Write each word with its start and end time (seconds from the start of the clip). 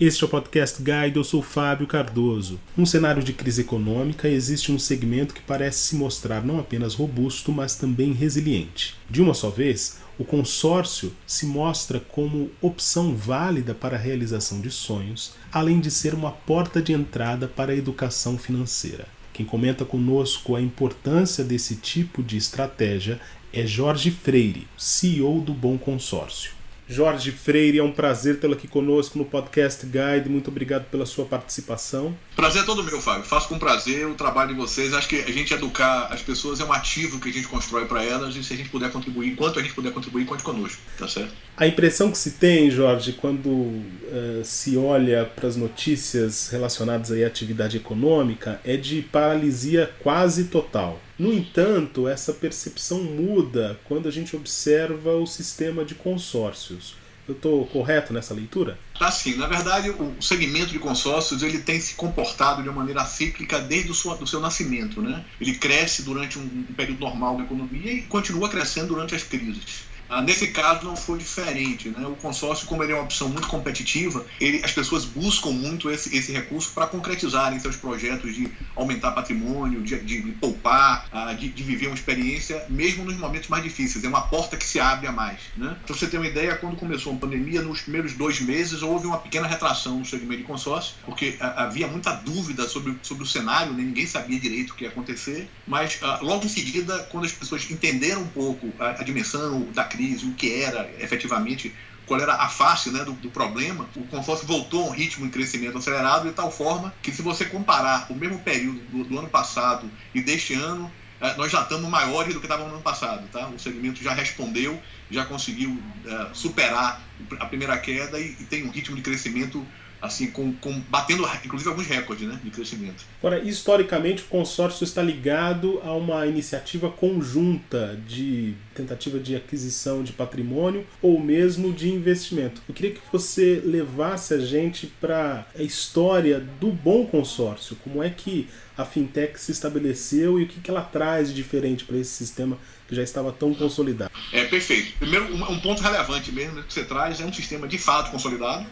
Este 0.00 0.24
é 0.24 0.26
o 0.26 0.30
Podcast 0.30 0.82
Guide, 0.82 1.18
eu 1.18 1.24
sou 1.24 1.42
Fábio 1.42 1.86
Cardoso. 1.86 2.58
Num 2.74 2.86
cenário 2.86 3.22
de 3.22 3.34
crise 3.34 3.60
econômica, 3.60 4.26
existe 4.26 4.72
um 4.72 4.78
segmento 4.78 5.34
que 5.34 5.42
parece 5.42 5.80
se 5.80 5.94
mostrar 5.94 6.42
não 6.42 6.58
apenas 6.58 6.94
robusto, 6.94 7.52
mas 7.52 7.74
também 7.74 8.14
resiliente. 8.14 8.94
De 9.10 9.20
uma 9.20 9.34
só 9.34 9.50
vez, 9.50 9.98
o 10.18 10.24
consórcio 10.24 11.12
se 11.26 11.44
mostra 11.44 12.00
como 12.00 12.50
opção 12.62 13.14
válida 13.14 13.74
para 13.74 13.96
a 13.98 14.00
realização 14.00 14.62
de 14.62 14.70
sonhos, 14.70 15.34
além 15.52 15.80
de 15.80 15.90
ser 15.90 16.14
uma 16.14 16.30
porta 16.30 16.80
de 16.80 16.94
entrada 16.94 17.46
para 17.46 17.72
a 17.72 17.76
educação 17.76 18.38
financeira. 18.38 19.06
Quem 19.34 19.44
comenta 19.44 19.84
conosco 19.84 20.56
a 20.56 20.62
importância 20.62 21.44
desse 21.44 21.76
tipo 21.76 22.22
de 22.22 22.38
estratégia 22.38 23.20
é 23.52 23.66
Jorge 23.66 24.10
Freire, 24.10 24.66
CEO 24.78 25.42
do 25.42 25.52
Bom 25.52 25.76
Consórcio. 25.76 26.58
Jorge 26.90 27.30
Freire, 27.30 27.78
é 27.78 27.82
um 27.84 27.92
prazer 27.92 28.40
tê-lo 28.40 28.54
aqui 28.54 28.66
conosco 28.66 29.16
no 29.16 29.24
Podcast 29.24 29.86
Guide. 29.86 30.28
Muito 30.28 30.48
obrigado 30.48 30.86
pela 30.90 31.06
sua 31.06 31.24
participação. 31.24 32.18
Prazer 32.34 32.62
é 32.62 32.64
todo 32.64 32.82
meu, 32.82 33.00
Fábio. 33.00 33.22
Faço 33.22 33.48
com 33.48 33.60
prazer 33.60 34.08
o 34.08 34.14
trabalho 34.14 34.48
de 34.48 34.60
vocês. 34.60 34.92
Acho 34.92 35.08
que 35.08 35.20
a 35.20 35.30
gente 35.30 35.54
educar 35.54 36.08
as 36.10 36.20
pessoas 36.20 36.58
é 36.58 36.64
um 36.64 36.72
ativo 36.72 37.20
que 37.20 37.28
a 37.28 37.32
gente 37.32 37.46
constrói 37.46 37.84
para 37.84 38.02
elas 38.02 38.34
e 38.34 38.42
se 38.42 38.52
a 38.52 38.56
gente 38.56 38.70
puder 38.70 38.90
contribuir, 38.90 39.30
enquanto 39.30 39.60
a 39.60 39.62
gente 39.62 39.72
puder 39.72 39.92
contribuir, 39.92 40.24
conte 40.24 40.42
conosco, 40.42 40.82
tá 40.98 41.06
certo? 41.06 41.32
A 41.56 41.64
impressão 41.64 42.10
que 42.10 42.18
se 42.18 42.32
tem, 42.32 42.68
Jorge, 42.72 43.12
quando 43.12 43.48
uh, 43.48 44.42
se 44.42 44.76
olha 44.76 45.24
para 45.24 45.46
as 45.46 45.54
notícias 45.54 46.48
relacionadas 46.48 47.12
à 47.12 47.24
atividade 47.24 47.76
econômica 47.76 48.60
é 48.64 48.76
de 48.76 49.00
paralisia 49.00 49.88
quase 50.02 50.46
total. 50.46 51.00
No 51.20 51.34
entanto, 51.34 52.08
essa 52.08 52.32
percepção 52.32 53.04
muda 53.04 53.78
quando 53.84 54.08
a 54.08 54.10
gente 54.10 54.34
observa 54.34 55.16
o 55.16 55.26
sistema 55.26 55.84
de 55.84 55.94
consórcios. 55.94 56.94
Eu 57.28 57.34
estou 57.34 57.66
correto 57.66 58.14
nessa 58.14 58.32
leitura? 58.32 58.78
Tá 58.98 59.10
sim. 59.10 59.36
Na 59.36 59.46
verdade, 59.46 59.90
o 59.90 60.22
segmento 60.22 60.72
de 60.72 60.78
consórcios 60.78 61.42
ele 61.42 61.58
tem 61.58 61.78
se 61.78 61.92
comportado 61.92 62.62
de 62.62 62.70
uma 62.70 62.78
maneira 62.78 63.04
cíclica 63.04 63.58
desde 63.58 63.90
o 63.90 63.94
seu, 63.94 64.16
do 64.16 64.26
seu 64.26 64.40
nascimento. 64.40 65.02
Né? 65.02 65.22
Ele 65.38 65.54
cresce 65.56 66.04
durante 66.04 66.38
um, 66.38 66.64
um 66.70 66.74
período 66.74 67.00
normal 67.00 67.36
da 67.36 67.42
economia 67.42 67.92
e 67.92 68.00
continua 68.00 68.48
crescendo 68.48 68.88
durante 68.88 69.14
as 69.14 69.22
crises. 69.22 69.89
Ah, 70.10 70.20
nesse 70.20 70.48
caso 70.48 70.84
não 70.84 70.96
foi 70.96 71.18
diferente. 71.18 71.88
Né? 71.88 72.04
O 72.06 72.16
consórcio, 72.16 72.66
como 72.66 72.82
ele 72.82 72.92
é 72.92 72.94
uma 72.96 73.04
opção 73.04 73.28
muito 73.28 73.46
competitiva, 73.46 74.26
ele, 74.40 74.60
as 74.64 74.72
pessoas 74.72 75.04
buscam 75.04 75.50
muito 75.50 75.88
esse, 75.88 76.14
esse 76.16 76.32
recurso 76.32 76.72
para 76.72 76.88
concretizarem 76.88 77.60
seus 77.60 77.76
projetos 77.76 78.34
de 78.34 78.50
aumentar 78.74 79.12
patrimônio, 79.12 79.82
de, 79.82 79.98
de, 80.00 80.22
de 80.22 80.32
poupar, 80.32 81.06
ah, 81.12 81.32
de, 81.32 81.48
de, 81.48 81.62
viver 81.62 81.86
uma 81.86 81.94
experiência, 81.94 82.66
mesmo 82.68 83.04
nos 83.04 83.16
momentos 83.16 83.48
mais 83.48 83.62
difíceis. 83.62 84.02
É 84.04 84.08
uma 84.08 84.22
porta 84.22 84.56
que 84.56 84.64
se 84.64 84.80
abre 84.80 85.06
a 85.06 85.12
mais. 85.12 85.38
Né? 85.56 85.76
Então, 85.84 85.94
você 85.94 86.08
tem 86.08 86.18
uma 86.18 86.28
ideia, 86.28 86.56
quando 86.56 86.76
começou 86.76 87.14
a 87.14 87.16
pandemia, 87.16 87.62
nos 87.62 87.82
primeiros 87.82 88.12
dois 88.14 88.40
meses 88.40 88.82
houve 88.82 89.06
uma 89.06 89.18
pequena 89.18 89.46
retração 89.46 90.00
no 90.00 90.04
segmento 90.04 90.42
de 90.42 90.46
consórcio, 90.46 90.94
porque 91.04 91.36
ah, 91.38 91.64
havia 91.64 91.86
muita 91.86 92.12
dúvida 92.16 92.66
sobre, 92.68 92.98
sobre 93.02 93.22
o 93.22 93.26
cenário, 93.26 93.72
né? 93.72 93.84
ninguém 93.84 94.06
sabia 94.06 94.40
direito 94.40 94.70
o 94.70 94.74
que 94.74 94.82
ia 94.82 94.90
acontecer, 94.90 95.48
mas 95.66 96.00
logo 96.20 96.44
em 96.44 96.48
seguida, 96.48 96.98
quando 97.12 97.26
as 97.26 97.32
pessoas 97.32 97.70
entenderam 97.70 98.22
um 98.22 98.28
pouco 98.28 98.72
a, 98.78 99.00
a 99.00 99.04
dimensão 99.04 99.68
da 99.72 99.84
crise, 99.84 99.99
crise, 100.00 100.26
o 100.26 100.32
que 100.32 100.62
era 100.62 100.90
efetivamente, 100.98 101.74
qual 102.06 102.18
era 102.18 102.34
a 102.34 102.48
face 102.48 102.90
né, 102.90 103.04
do, 103.04 103.12
do, 103.12 103.30
problema, 103.30 103.86
o 103.94 104.02
consórcio 104.06 104.46
voltou 104.46 104.86
a 104.86 104.88
um 104.88 104.90
ritmo 104.90 105.26
de 105.26 105.32
crescimento 105.32 105.78
acelerado 105.78 106.26
de 106.26 106.34
tal 106.34 106.50
forma 106.50 106.92
que 107.02 107.12
se 107.12 107.20
você 107.22 107.44
comparar 107.44 108.06
o 108.10 108.14
mesmo 108.14 108.38
período 108.38 108.80
do, 108.90 109.04
do 109.04 109.18
ano 109.18 109.28
passado 109.28 109.88
e 110.14 110.20
deste 110.20 110.54
ano, 110.54 110.90
eh, 111.20 111.34
nós 111.36 111.52
já 111.52 111.62
estamos 111.62 111.88
maiores 111.88 112.32
do 112.32 112.40
que 112.40 112.46
estávamos 112.46 112.70
no 112.70 112.76
ano 112.76 112.82
passado. 112.82 113.28
Tá? 113.30 113.46
O 113.48 113.58
segmento 113.58 114.02
já 114.02 114.14
respondeu, 114.14 114.80
já 115.10 115.24
conseguiu 115.24 115.70
uh, 115.70 116.34
superar 116.34 117.00
a 117.38 117.46
primeira 117.46 117.76
queda 117.78 118.18
e, 118.18 118.36
e 118.40 118.44
tem 118.44 118.64
um 118.64 118.70
ritmo 118.70 118.96
de 118.96 119.02
crescimento 119.02 119.64
assim, 120.00 120.30
com, 120.30 120.52
com, 120.54 120.80
batendo 120.88 121.28
inclusive 121.44 121.70
alguns 121.70 121.86
recordes 121.86 122.26
né, 122.26 122.38
de 122.42 122.50
crescimento. 122.50 123.04
Agora, 123.18 123.38
historicamente, 123.40 124.22
o 124.22 124.26
consórcio 124.26 124.84
está 124.84 125.02
ligado 125.02 125.80
a 125.84 125.92
uma 125.92 126.26
iniciativa 126.26 126.90
conjunta 126.90 128.00
de 128.06 128.54
tentativa 128.74 129.18
de 129.18 129.36
aquisição 129.36 130.02
de 130.02 130.12
patrimônio 130.12 130.86
ou 131.02 131.20
mesmo 131.20 131.72
de 131.72 131.90
investimento. 131.90 132.62
Eu 132.68 132.74
queria 132.74 132.92
que 132.92 133.00
você 133.12 133.60
levasse 133.64 134.32
a 134.32 134.38
gente 134.38 134.86
para 134.86 135.46
a 135.56 135.62
história 135.62 136.40
do 136.60 136.70
bom 136.70 137.06
consórcio, 137.06 137.76
como 137.84 138.02
é 138.02 138.08
que 138.08 138.48
a 138.76 138.84
fintech 138.84 139.38
se 139.38 139.52
estabeleceu 139.52 140.40
e 140.40 140.44
o 140.44 140.46
que, 140.46 140.60
que 140.60 140.70
ela 140.70 140.80
traz 140.80 141.28
de 141.28 141.40
diferente 141.40 141.84
para 141.84 141.96
esse 141.98 142.12
sistema 142.12 142.56
que 142.88 142.94
já 142.94 143.02
estava 143.02 143.32
tão 143.32 143.52
consolidado. 143.54 144.10
É 144.32 144.44
perfeito. 144.44 144.92
Primeiro, 144.98 145.34
um 145.34 145.60
ponto 145.60 145.82
relevante 145.82 146.32
mesmo 146.32 146.62
que 146.62 146.72
você 146.72 146.84
traz 146.84 147.20
é 147.20 147.24
um 147.24 147.32
sistema 147.32 147.68
de 147.68 147.78
fato 147.78 148.10
consolidado 148.10 148.66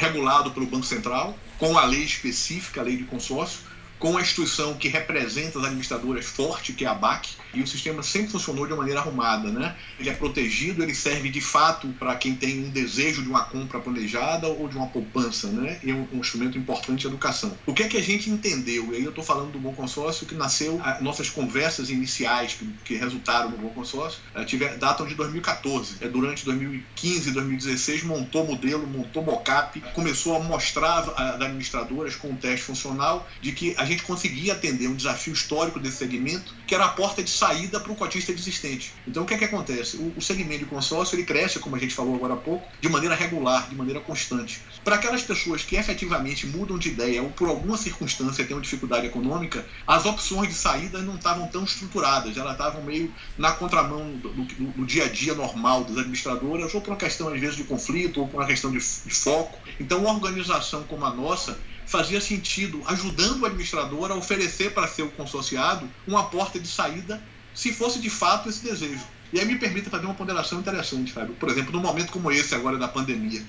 regulado 0.00 0.50
pelo 0.52 0.66
Banco 0.66 0.86
Central, 0.86 1.38
com 1.58 1.78
a 1.78 1.84
lei 1.84 2.02
específica, 2.02 2.80
a 2.80 2.84
lei 2.84 2.96
de 2.96 3.04
consórcio, 3.04 3.60
com 4.00 4.16
a 4.16 4.22
instituição 4.22 4.74
que 4.74 4.88
representa 4.88 5.58
as 5.58 5.64
administradoras 5.66 6.24
forte, 6.24 6.72
que 6.72 6.86
é 6.86 6.88
a 6.88 6.94
BAC, 6.94 7.28
e 7.52 7.62
o 7.62 7.66
sistema 7.66 8.02
sempre 8.02 8.30
funcionou 8.30 8.66
de 8.66 8.72
uma 8.72 8.78
maneira 8.78 9.00
arrumada, 9.00 9.50
né? 9.50 9.76
Ele 9.98 10.08
é 10.08 10.14
protegido, 10.14 10.82
ele 10.82 10.94
serve 10.94 11.28
de 11.28 11.40
fato 11.40 11.86
para 11.98 12.16
quem 12.16 12.34
tem 12.34 12.64
um 12.64 12.70
desejo 12.70 13.22
de 13.22 13.28
uma 13.28 13.44
compra 13.44 13.78
planejada 13.78 14.48
ou 14.48 14.68
de 14.68 14.76
uma 14.76 14.86
poupança, 14.86 15.48
né? 15.48 15.78
E 15.84 15.90
é 15.90 15.94
um, 15.94 16.08
um 16.14 16.18
instrumento 16.18 16.56
importante 16.56 17.00
de 17.00 17.06
educação. 17.08 17.56
O 17.66 17.74
que 17.74 17.82
é 17.82 17.88
que 17.88 17.98
a 17.98 18.02
gente 18.02 18.30
entendeu? 18.30 18.92
E 18.92 18.96
aí 18.96 19.04
eu 19.04 19.10
estou 19.10 19.22
falando 19.22 19.52
do 19.52 19.58
Bom 19.58 19.74
Consórcio, 19.74 20.26
que 20.26 20.34
nasceu, 20.34 20.80
nossas 21.02 21.28
conversas 21.28 21.90
iniciais 21.90 22.54
que, 22.54 22.66
que 22.84 22.94
resultaram 22.94 23.50
no 23.50 23.58
Bom 23.58 23.68
Consórcio, 23.68 24.20
eh, 24.34 24.44
tiver, 24.44 24.78
datam 24.78 25.06
de 25.06 25.14
2014. 25.14 25.96
É, 26.00 26.08
durante 26.08 26.44
2015 26.46 27.32
2016 27.32 28.04
montou 28.04 28.46
modelo, 28.46 28.86
montou 28.86 29.22
mocap, 29.22 29.78
começou 29.92 30.36
a 30.36 30.40
mostrar 30.40 31.00
às 31.00 31.34
administradoras 31.34 32.16
com 32.16 32.28
um 32.28 32.36
teste 32.36 32.64
funcional 32.64 33.28
de 33.42 33.52
que 33.52 33.74
a 33.76 33.89
gente 33.90 34.02
conseguia 34.02 34.52
atender 34.52 34.88
um 34.88 34.94
desafio 34.94 35.32
histórico 35.32 35.78
desse 35.78 35.98
segmento, 35.98 36.54
que 36.66 36.74
era 36.74 36.84
a 36.84 36.88
porta 36.88 37.22
de 37.22 37.30
saída 37.30 37.80
para 37.80 37.92
um 37.92 37.94
cotista 37.94 38.32
existente. 38.32 38.94
Então, 39.06 39.22
o 39.22 39.26
que 39.26 39.34
é 39.34 39.38
que 39.38 39.44
acontece? 39.44 39.96
O, 39.96 40.14
o 40.16 40.22
segmento 40.22 40.60
de 40.60 40.66
consórcio 40.66 41.16
ele 41.16 41.24
cresce, 41.24 41.58
como 41.58 41.76
a 41.76 41.78
gente 41.78 41.94
falou 41.94 42.14
agora 42.14 42.34
há 42.34 42.36
pouco, 42.36 42.66
de 42.80 42.88
maneira 42.88 43.14
regular, 43.14 43.68
de 43.68 43.74
maneira 43.74 44.00
constante. 44.00 44.62
Para 44.84 44.96
aquelas 44.96 45.22
pessoas 45.22 45.62
que 45.62 45.76
efetivamente 45.76 46.46
mudam 46.46 46.78
de 46.78 46.88
ideia 46.88 47.22
ou 47.22 47.30
por 47.30 47.48
alguma 47.48 47.76
circunstância 47.76 48.44
têm 48.44 48.56
uma 48.56 48.62
dificuldade 48.62 49.06
econômica, 49.06 49.66
as 49.86 50.04
opções 50.06 50.48
de 50.48 50.54
saída 50.54 51.00
não 51.00 51.16
estavam 51.16 51.46
tão 51.48 51.64
estruturadas, 51.64 52.36
elas 52.36 52.52
estavam 52.52 52.82
meio 52.82 53.12
na 53.36 53.52
contramão 53.52 54.16
do, 54.16 54.28
do, 54.30 54.44
do 54.44 54.86
dia 54.86 55.04
a 55.04 55.08
dia 55.08 55.34
normal 55.34 55.84
das 55.84 55.98
administradoras, 55.98 56.74
ou 56.74 56.80
por 56.80 56.90
uma 56.90 56.96
questão, 56.96 57.28
às 57.28 57.40
vezes, 57.40 57.56
de 57.56 57.64
conflito, 57.64 58.20
ou 58.20 58.28
por 58.28 58.40
uma 58.40 58.46
questão 58.46 58.70
de, 58.70 58.78
de 58.78 59.14
foco. 59.14 59.58
Então, 59.78 60.00
uma 60.00 60.12
organização 60.12 60.84
como 60.84 61.04
a 61.04 61.12
nossa 61.12 61.58
fazia 61.90 62.20
sentido, 62.20 62.80
ajudando 62.86 63.42
o 63.42 63.46
administrador 63.46 64.12
a 64.12 64.14
oferecer 64.14 64.72
para 64.72 64.86
seu 64.86 65.10
consorciado 65.10 65.90
uma 66.06 66.22
porta 66.22 66.60
de 66.60 66.68
saída, 66.68 67.20
se 67.52 67.72
fosse 67.72 67.98
de 67.98 68.08
fato 68.08 68.48
esse 68.48 68.62
desejo. 68.62 69.04
E 69.32 69.40
aí 69.40 69.44
me 69.44 69.58
permita 69.58 69.90
fazer 69.90 70.06
uma 70.06 70.14
ponderação 70.14 70.60
interessante, 70.60 71.12
Fábio. 71.12 71.34
Por 71.34 71.48
exemplo, 71.48 71.72
num 71.72 71.80
momento 71.80 72.12
como 72.12 72.30
esse 72.30 72.54
agora 72.54 72.78
da 72.78 72.86
pandemia, 72.86 73.42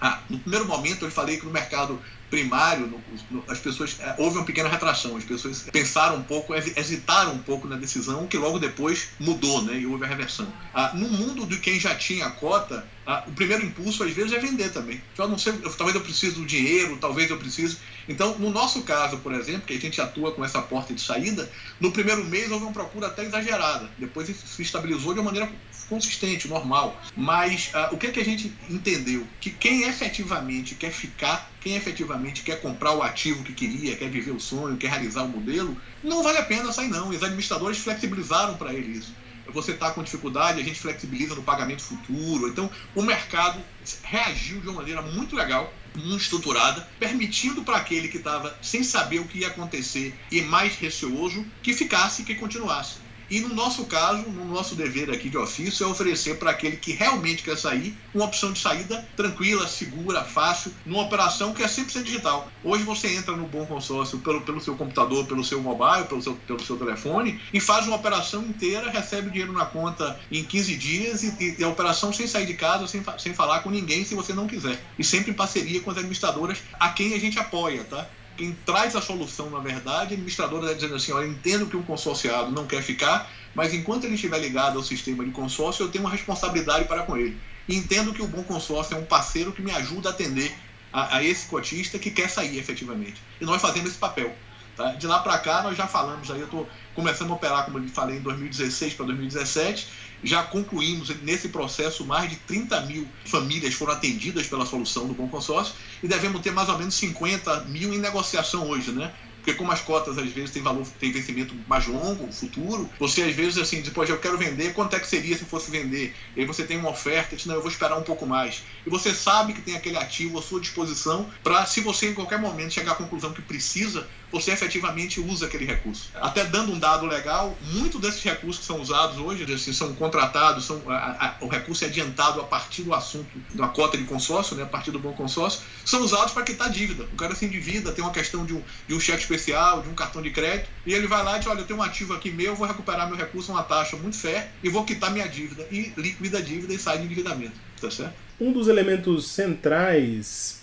ah, 0.00 0.20
no 0.30 0.38
primeiro 0.38 0.64
momento 0.64 1.04
eu 1.04 1.10
falei 1.10 1.38
que 1.38 1.44
no 1.44 1.50
mercado 1.50 2.00
primário, 2.30 2.86
no, 2.86 3.02
no, 3.30 3.44
as 3.48 3.58
pessoas 3.58 3.96
é, 4.00 4.14
houve 4.18 4.36
uma 4.36 4.44
pequena 4.44 4.68
retração, 4.68 5.16
as 5.16 5.24
pessoas 5.24 5.64
pensaram 5.72 6.16
um 6.16 6.22
pouco, 6.22 6.54
hesitaram 6.54 7.32
um 7.32 7.38
pouco 7.38 7.66
na 7.66 7.76
decisão, 7.76 8.26
que 8.26 8.36
logo 8.36 8.58
depois 8.58 9.08
mudou, 9.18 9.62
né, 9.62 9.78
e 9.78 9.86
houve 9.86 10.04
a 10.04 10.08
reversão. 10.08 10.46
Ah, 10.74 10.92
no 10.94 11.08
mundo 11.08 11.46
de 11.46 11.58
quem 11.58 11.80
já 11.80 11.94
tinha 11.94 12.26
a 12.26 12.30
cota, 12.30 12.86
ah, 13.06 13.24
o 13.26 13.32
primeiro 13.32 13.64
impulso 13.64 14.04
às 14.04 14.12
vezes 14.12 14.32
é 14.32 14.38
vender 14.38 14.70
também. 14.70 15.00
Eu 15.16 15.28
não 15.28 15.38
sei, 15.38 15.54
eu, 15.62 15.72
talvez 15.74 15.94
eu 15.94 16.02
precise 16.02 16.34
do 16.34 16.44
dinheiro, 16.44 16.98
talvez 16.98 17.30
eu 17.30 17.38
precise. 17.38 17.78
Então, 18.06 18.38
no 18.38 18.50
nosso 18.50 18.82
caso, 18.82 19.18
por 19.18 19.32
exemplo, 19.32 19.62
que 19.62 19.74
a 19.74 19.80
gente 19.80 20.00
atua 20.00 20.32
com 20.32 20.44
essa 20.44 20.60
porta 20.60 20.92
de 20.92 21.00
saída, 21.00 21.50
no 21.80 21.90
primeiro 21.90 22.24
mês 22.24 22.50
houve 22.50 22.64
uma 22.64 22.72
procura 22.72 23.06
até 23.06 23.24
exagerada. 23.24 23.90
Depois 23.98 24.28
se 24.28 24.62
estabilizou 24.62 25.14
de 25.14 25.20
uma 25.20 25.32
maneira 25.32 25.50
consistente, 25.88 26.48
normal. 26.48 27.00
Mas 27.16 27.70
ah, 27.74 27.90
o 27.92 27.96
que, 27.96 28.08
é 28.08 28.10
que 28.10 28.20
a 28.20 28.24
gente 28.24 28.52
entendeu? 28.68 29.26
Que 29.40 29.50
quem 29.50 29.82
efetivamente 29.82 30.74
quer 30.74 30.90
ficar, 30.90 31.50
quem 31.60 31.76
efetivamente 31.76 32.42
quer 32.42 32.60
comprar 32.60 32.92
o 32.94 33.02
ativo 33.02 33.42
que 33.42 33.52
queria, 33.52 33.96
quer 33.96 34.10
viver 34.10 34.32
o 34.32 34.40
sonho, 34.40 34.76
quer 34.76 34.90
realizar 34.90 35.22
o 35.22 35.28
modelo, 35.28 35.76
não 36.02 36.22
vale 36.22 36.38
a 36.38 36.44
pena 36.44 36.72
sair 36.72 36.88
não. 36.88 37.08
Os 37.08 37.22
administradores 37.22 37.78
flexibilizaram 37.78 38.56
para 38.56 38.72
ele 38.72 38.98
isso 38.98 39.12
você 39.52 39.72
está 39.72 39.90
com 39.90 40.02
dificuldade, 40.02 40.60
a 40.60 40.64
gente 40.64 40.78
flexibiliza 40.78 41.34
no 41.34 41.42
pagamento 41.42 41.82
futuro. 41.82 42.48
Então, 42.48 42.70
o 42.94 43.02
mercado 43.02 43.62
reagiu 44.02 44.60
de 44.60 44.68
uma 44.68 44.76
maneira 44.80 45.02
muito 45.02 45.34
legal, 45.34 45.72
muito 45.96 46.22
estruturada, 46.22 46.86
permitindo 46.98 47.62
para 47.62 47.76
aquele 47.76 48.08
que 48.08 48.18
estava 48.18 48.56
sem 48.62 48.82
saber 48.82 49.20
o 49.20 49.24
que 49.24 49.38
ia 49.38 49.48
acontecer 49.48 50.14
e 50.30 50.42
mais 50.42 50.76
receoso 50.76 51.44
que 51.62 51.72
ficasse, 51.72 52.24
que 52.24 52.34
continuasse. 52.34 53.07
E 53.30 53.40
no 53.40 53.54
nosso 53.54 53.84
caso, 53.84 54.22
no 54.30 54.44
nosso 54.46 54.74
dever 54.74 55.10
aqui 55.10 55.28
de 55.28 55.36
ofício, 55.36 55.84
é 55.84 55.86
oferecer 55.86 56.38
para 56.38 56.50
aquele 56.50 56.76
que 56.76 56.92
realmente 56.92 57.42
quer 57.42 57.56
sair 57.56 57.94
uma 58.14 58.24
opção 58.24 58.52
de 58.52 58.58
saída 58.58 59.06
tranquila, 59.16 59.66
segura, 59.66 60.24
fácil, 60.24 60.72
numa 60.84 61.02
operação 61.02 61.52
que 61.52 61.62
é 61.62 61.66
100% 61.66 62.02
digital. 62.02 62.50
Hoje 62.64 62.84
você 62.84 63.14
entra 63.14 63.36
no 63.36 63.46
Bom 63.46 63.66
Consórcio 63.66 64.18
pelo, 64.20 64.40
pelo 64.40 64.60
seu 64.60 64.76
computador, 64.76 65.26
pelo 65.26 65.44
seu 65.44 65.60
mobile, 65.60 66.06
pelo 66.08 66.22
seu, 66.22 66.34
pelo 66.34 66.62
seu 66.64 66.76
telefone 66.76 67.40
e 67.52 67.60
faz 67.60 67.86
uma 67.86 67.96
operação 67.96 68.42
inteira, 68.42 68.90
recebe 68.90 69.28
o 69.28 69.30
dinheiro 69.30 69.52
na 69.52 69.66
conta 69.66 70.18
em 70.30 70.42
15 70.42 70.76
dias 70.76 71.22
e, 71.22 71.56
e 71.58 71.64
a 71.64 71.68
operação 71.68 72.12
sem 72.12 72.26
sair 72.26 72.46
de 72.46 72.54
casa, 72.54 72.86
sem, 72.86 73.02
sem 73.18 73.34
falar 73.34 73.60
com 73.60 73.70
ninguém 73.70 74.04
se 74.04 74.14
você 74.14 74.32
não 74.32 74.46
quiser. 74.46 74.80
E 74.98 75.04
sempre 75.04 75.32
em 75.32 75.34
parceria 75.34 75.80
com 75.80 75.90
as 75.90 75.98
administradoras 75.98 76.62
a 76.78 76.88
quem 76.90 77.14
a 77.14 77.18
gente 77.18 77.38
apoia, 77.38 77.84
tá? 77.84 78.08
Quem 78.38 78.56
traz 78.64 78.94
a 78.94 79.02
solução, 79.02 79.50
na 79.50 79.58
verdade, 79.58 80.12
a 80.12 80.14
administradora 80.14 80.62
está 80.62 80.74
dizendo 80.74 80.94
assim: 80.94 81.12
olha, 81.12 81.26
entendo 81.26 81.66
que 81.66 81.76
um 81.76 81.82
consorciado 81.82 82.52
não 82.52 82.66
quer 82.66 82.80
ficar, 82.82 83.28
mas 83.52 83.74
enquanto 83.74 84.04
ele 84.04 84.14
estiver 84.14 84.38
ligado 84.38 84.78
ao 84.78 84.84
sistema 84.84 85.24
de 85.24 85.32
consórcio, 85.32 85.84
eu 85.84 85.90
tenho 85.90 86.04
uma 86.04 86.10
responsabilidade 86.10 86.84
para 86.86 87.02
com 87.02 87.16
ele. 87.16 87.36
E 87.68 87.74
entendo 87.74 88.14
que 88.14 88.22
o 88.22 88.28
bom 88.28 88.44
consórcio 88.44 88.96
é 88.96 88.98
um 88.98 89.04
parceiro 89.04 89.52
que 89.52 89.60
me 89.60 89.72
ajuda 89.72 90.10
a 90.10 90.12
atender 90.12 90.54
a, 90.92 91.16
a 91.16 91.24
esse 91.24 91.48
cotista 91.48 91.98
que 91.98 92.12
quer 92.12 92.30
sair 92.30 92.56
efetivamente. 92.56 93.20
E 93.40 93.44
nós 93.44 93.60
fazemos 93.60 93.90
esse 93.90 93.98
papel. 93.98 94.34
Tá? 94.76 94.92
De 94.92 95.08
lá 95.08 95.18
para 95.18 95.36
cá, 95.38 95.60
nós 95.62 95.76
já 95.76 95.88
falamos, 95.88 96.30
aí 96.30 96.38
eu 96.38 96.44
estou 96.44 96.68
começando 96.94 97.32
a 97.32 97.34
operar, 97.34 97.64
como 97.64 97.78
eu 97.78 97.88
falei, 97.88 98.18
em 98.18 98.20
2016 98.20 98.94
para 98.94 99.06
2017 99.06 99.88
já 100.22 100.42
concluímos 100.42 101.08
nesse 101.22 101.48
processo 101.48 102.04
mais 102.04 102.30
de 102.30 102.36
30 102.36 102.80
mil 102.82 103.08
famílias 103.26 103.74
foram 103.74 103.92
atendidas 103.92 104.46
pela 104.46 104.66
solução 104.66 105.06
do 105.06 105.14
Bom 105.14 105.28
Consórcio 105.28 105.74
e 106.02 106.08
devemos 106.08 106.40
ter 106.40 106.50
mais 106.50 106.68
ou 106.68 106.78
menos 106.78 106.94
50 106.94 107.64
mil 107.64 107.92
em 107.92 107.98
negociação 107.98 108.68
hoje, 108.68 108.92
né? 108.92 109.12
Porque 109.48 109.54
como 109.54 109.72
as 109.72 109.80
cotas 109.80 110.18
às 110.18 110.30
vezes 110.30 110.50
têm 110.50 110.62
valor, 110.62 110.86
tem 110.98 111.10
vencimento 111.10 111.54
mais 111.66 111.86
longo, 111.86 112.30
futuro, 112.30 112.90
você 112.98 113.22
às 113.22 113.34
vezes 113.34 113.56
assim, 113.56 113.80
depois 113.80 114.10
eu 114.10 114.18
quero 114.18 114.36
vender, 114.36 114.74
quanto 114.74 114.94
é 114.94 115.00
que 115.00 115.06
seria 115.06 115.36
se 115.38 115.46
fosse 115.46 115.70
vender? 115.70 116.14
E 116.36 116.40
aí 116.40 116.46
você 116.46 116.64
tem 116.64 116.76
uma 116.76 116.90
oferta, 116.90 117.34
diz, 117.34 117.46
não, 117.46 117.54
eu 117.54 117.62
vou 117.62 117.70
esperar 117.70 117.96
um 117.96 118.02
pouco 118.02 118.26
mais. 118.26 118.64
E 118.84 118.90
você 118.90 119.14
sabe 119.14 119.54
que 119.54 119.62
tem 119.62 119.74
aquele 119.74 119.96
ativo 119.96 120.38
à 120.38 120.42
sua 120.42 120.60
disposição 120.60 121.30
para, 121.42 121.64
se 121.64 121.80
você 121.80 122.10
em 122.10 122.14
qualquer 122.14 122.38
momento 122.38 122.74
chegar 122.74 122.92
à 122.92 122.96
conclusão 122.96 123.32
que 123.32 123.40
precisa, 123.40 124.06
você 124.30 124.52
efetivamente 124.52 125.20
usa 125.20 125.46
aquele 125.46 125.64
recurso. 125.64 126.10
Até 126.14 126.44
dando 126.44 126.72
um 126.72 126.78
dado 126.78 127.06
legal, 127.06 127.56
muitos 127.72 128.00
desses 128.00 128.22
recursos 128.22 128.60
que 128.60 128.66
são 128.66 128.80
usados 128.80 129.18
hoje, 129.18 129.50
assim, 129.52 129.72
são 129.72 129.94
contratados, 129.94 130.64
são, 130.64 130.82
a, 130.88 131.26
a, 131.26 131.44
o 131.44 131.48
recurso 131.48 131.84
é 131.84 131.88
adiantado 131.88 132.40
a 132.40 132.44
partir 132.44 132.82
do 132.82 132.94
assunto 132.94 133.28
da 133.54 133.68
cota 133.68 133.96
de 133.96 134.04
consórcio, 134.04 134.56
né, 134.56 134.62
a 134.62 134.66
partir 134.66 134.90
do 134.90 134.98
bom 134.98 135.12
consórcio, 135.12 135.62
são 135.84 136.02
usados 136.02 136.32
para 136.32 136.42
quitar 136.42 136.70
dívida. 136.70 137.04
O 137.12 137.16
cara 137.16 137.34
se 137.34 137.44
endivida, 137.44 137.92
tem 137.92 138.04
uma 138.04 138.12
questão 138.12 138.44
de 138.44 138.54
um, 138.54 138.62
de 138.86 138.94
um 138.94 139.00
cheque 139.00 139.22
especial, 139.22 139.82
de 139.82 139.88
um 139.88 139.94
cartão 139.94 140.20
de 140.20 140.30
crédito, 140.30 140.68
e 140.84 140.92
ele 140.92 141.06
vai 141.06 141.24
lá 141.24 141.36
e 141.36 141.38
diz, 141.38 141.48
olha, 141.48 141.60
eu 141.60 141.66
tenho 141.66 141.78
um 141.78 141.82
ativo 141.82 142.14
aqui 142.14 142.30
meu, 142.30 142.54
vou 142.54 142.66
recuperar 142.66 143.08
meu 143.08 143.16
recurso 143.16 143.52
uma 143.52 143.62
taxa 143.62 143.96
muito 143.96 144.16
fé 144.16 144.50
e 144.62 144.68
vou 144.68 144.84
quitar 144.84 145.10
minha 145.10 145.28
dívida. 145.28 145.66
E 145.70 145.92
liquida 145.96 146.38
a 146.38 146.40
dívida 146.40 146.74
e 146.74 146.78
sai 146.78 146.98
de 146.98 147.04
endividamento. 147.04 147.52
Tá 147.80 147.90
certo? 147.90 148.14
Um 148.40 148.52
dos 148.52 148.68
elementos 148.68 149.28
centrais 149.28 150.58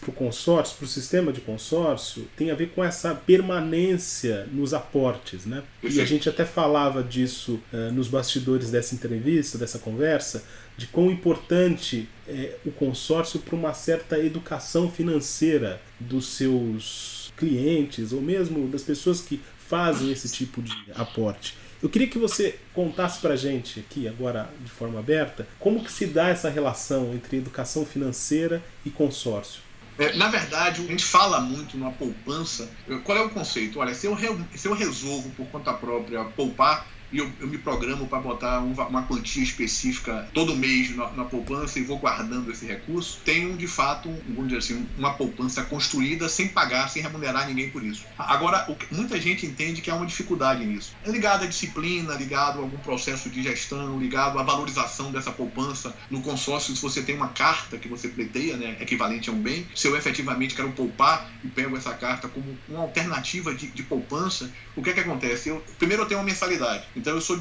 para 0.00 0.10
o 0.10 0.12
consórcio, 0.12 0.76
para 0.76 0.84
o 0.84 0.88
sistema 0.88 1.32
de 1.32 1.40
consórcio, 1.40 2.26
tem 2.36 2.50
a 2.50 2.54
ver 2.54 2.70
com 2.70 2.82
essa 2.82 3.14
permanência 3.14 4.48
nos 4.52 4.74
aportes. 4.74 5.46
Né? 5.46 5.62
E 5.82 6.00
a 6.00 6.04
gente 6.04 6.28
até 6.28 6.44
falava 6.44 7.02
disso 7.02 7.60
uh, 7.72 7.92
nos 7.92 8.08
bastidores 8.08 8.70
dessa 8.70 8.94
entrevista, 8.94 9.58
dessa 9.58 9.78
conversa, 9.78 10.44
de 10.76 10.86
quão 10.86 11.10
importante 11.10 12.08
é 12.26 12.56
o 12.64 12.70
consórcio 12.70 13.40
para 13.40 13.54
uma 13.54 13.74
certa 13.74 14.18
educação 14.18 14.90
financeira 14.90 15.80
dos 15.98 16.26
seus 16.28 17.32
clientes, 17.36 18.12
ou 18.12 18.20
mesmo 18.20 18.66
das 18.68 18.82
pessoas 18.82 19.20
que 19.20 19.40
fazem 19.58 20.10
esse 20.10 20.28
tipo 20.28 20.60
de 20.60 20.74
aporte. 20.94 21.54
Eu 21.82 21.88
queria 21.88 22.08
que 22.08 22.18
você 22.18 22.58
contasse 22.74 23.20
para 23.20 23.36
gente 23.36 23.80
aqui, 23.80 24.06
agora 24.06 24.50
de 24.60 24.70
forma 24.70 24.98
aberta, 24.98 25.48
como 25.58 25.82
que 25.82 25.90
se 25.90 26.06
dá 26.06 26.28
essa 26.28 26.50
relação 26.50 27.14
entre 27.14 27.38
educação 27.38 27.86
financeira 27.86 28.62
e 28.84 28.90
consórcio. 28.90 29.62
É, 29.98 30.14
na 30.14 30.28
verdade, 30.28 30.82
a 30.82 30.86
gente 30.86 31.04
fala 31.04 31.40
muito 31.40 31.76
na 31.76 31.90
poupança. 31.90 32.70
Qual 33.04 33.16
é 33.16 33.20
o 33.20 33.30
conceito? 33.30 33.80
Olha, 33.80 33.94
se 33.94 34.06
eu, 34.06 34.16
se 34.54 34.66
eu 34.66 34.74
resolvo 34.74 35.30
por 35.30 35.46
conta 35.48 35.72
própria 35.72 36.24
poupar, 36.24 36.86
e 37.12 37.18
eu, 37.18 37.30
eu 37.40 37.48
me 37.48 37.58
programo 37.58 38.06
para 38.06 38.18
botar 38.18 38.60
um, 38.60 38.72
uma 38.72 39.02
quantia 39.02 39.42
específica 39.42 40.28
todo 40.32 40.56
mês 40.56 40.94
na, 40.94 41.10
na, 41.12 41.24
poupança 41.24 41.78
e 41.78 41.82
vou 41.82 41.98
guardando 41.98 42.50
esse 42.50 42.66
recurso, 42.66 43.20
tenho 43.24 43.56
de 43.56 43.66
fato, 43.66 44.08
vamos 44.28 44.48
dizer 44.48 44.58
assim, 44.58 44.86
uma 44.96 45.14
poupança 45.14 45.62
construída 45.64 46.28
sem 46.28 46.48
pagar, 46.48 46.88
sem 46.88 47.02
remunerar 47.02 47.46
ninguém 47.48 47.70
por 47.70 47.84
isso. 47.84 48.04
Agora, 48.18 48.70
o, 48.70 48.76
muita 48.94 49.20
gente 49.20 49.46
entende 49.46 49.80
que 49.80 49.90
há 49.90 49.94
uma 49.94 50.06
dificuldade 50.06 50.64
nisso. 50.64 50.94
É 51.04 51.10
ligado 51.10 51.44
à 51.44 51.46
disciplina, 51.46 52.14
ligado 52.14 52.58
a 52.58 52.62
algum 52.62 52.78
processo 52.78 53.28
de 53.28 53.42
gestão, 53.42 53.98
ligado 53.98 54.38
à 54.38 54.42
valorização 54.42 55.10
dessa 55.10 55.30
poupança 55.30 55.94
no 56.10 56.22
consórcio. 56.22 56.74
Se 56.74 56.82
você 56.82 57.02
tem 57.02 57.16
uma 57.16 57.28
carta 57.28 57.78
que 57.78 57.88
você 57.88 58.08
pleiteia, 58.08 58.56
né, 58.56 58.76
equivalente 58.80 59.30
a 59.30 59.32
um 59.32 59.40
bem, 59.40 59.66
se 59.74 59.86
eu 59.86 59.96
efetivamente 59.96 60.54
quero 60.54 60.70
poupar 60.72 61.30
e 61.44 61.48
pego 61.48 61.76
essa 61.76 61.92
carta 61.94 62.28
como 62.28 62.56
uma 62.68 62.80
alternativa 62.80 63.54
de, 63.54 63.68
de 63.68 63.82
poupança, 63.82 64.50
o 64.76 64.82
que 64.82 64.90
é 64.90 64.92
que 64.92 65.00
acontece? 65.00 65.48
Eu, 65.48 65.62
primeiro 65.78 66.02
eu 66.02 66.06
tenho 66.06 66.20
uma 66.20 66.26
mensalidade. 66.26 66.84
Então 67.00 67.14
eu 67.14 67.20
sou 67.20 67.38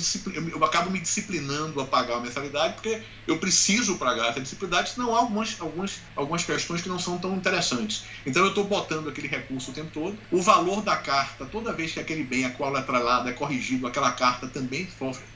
eu 0.56 0.64
acabo 0.64 0.90
me 0.90 1.00
disciplinando 1.00 1.82
a 1.82 1.86
pagar 1.86 2.18
a 2.18 2.22
mensalidade 2.22 2.76
porque 2.76 3.04
eu 3.28 3.38
preciso 3.38 3.98
pagar 3.98 4.30
essa 4.30 4.40
disciplidade, 4.40 4.92
senão 4.92 5.14
há 5.14 5.20
algumas, 5.20 5.60
algumas, 5.60 6.00
algumas 6.16 6.46
questões 6.46 6.82
que 6.82 6.88
não 6.88 6.98
são 6.98 7.20
tão 7.20 7.36
interessantes. 7.36 8.06
Então 8.26 8.42
eu 8.44 8.50
estou 8.50 8.64
botando 8.64 9.10
aquele 9.10 9.28
recurso 9.28 9.72
o 9.72 9.74
tempo 9.74 9.92
todo. 9.92 10.20
O 10.32 10.42
valor 10.42 10.82
da 10.82 10.96
carta, 10.96 11.46
toda 11.46 11.74
vez 11.74 11.92
que 11.92 12.00
aquele 12.00 12.24
bem 12.24 12.46
a 12.46 12.52
qual 12.52 12.76
é 12.76 12.80
atrelado 12.80 13.28
é 13.28 13.34
corrigido, 13.34 13.86
aquela 13.86 14.12
carta 14.14 14.48
também 14.48 14.88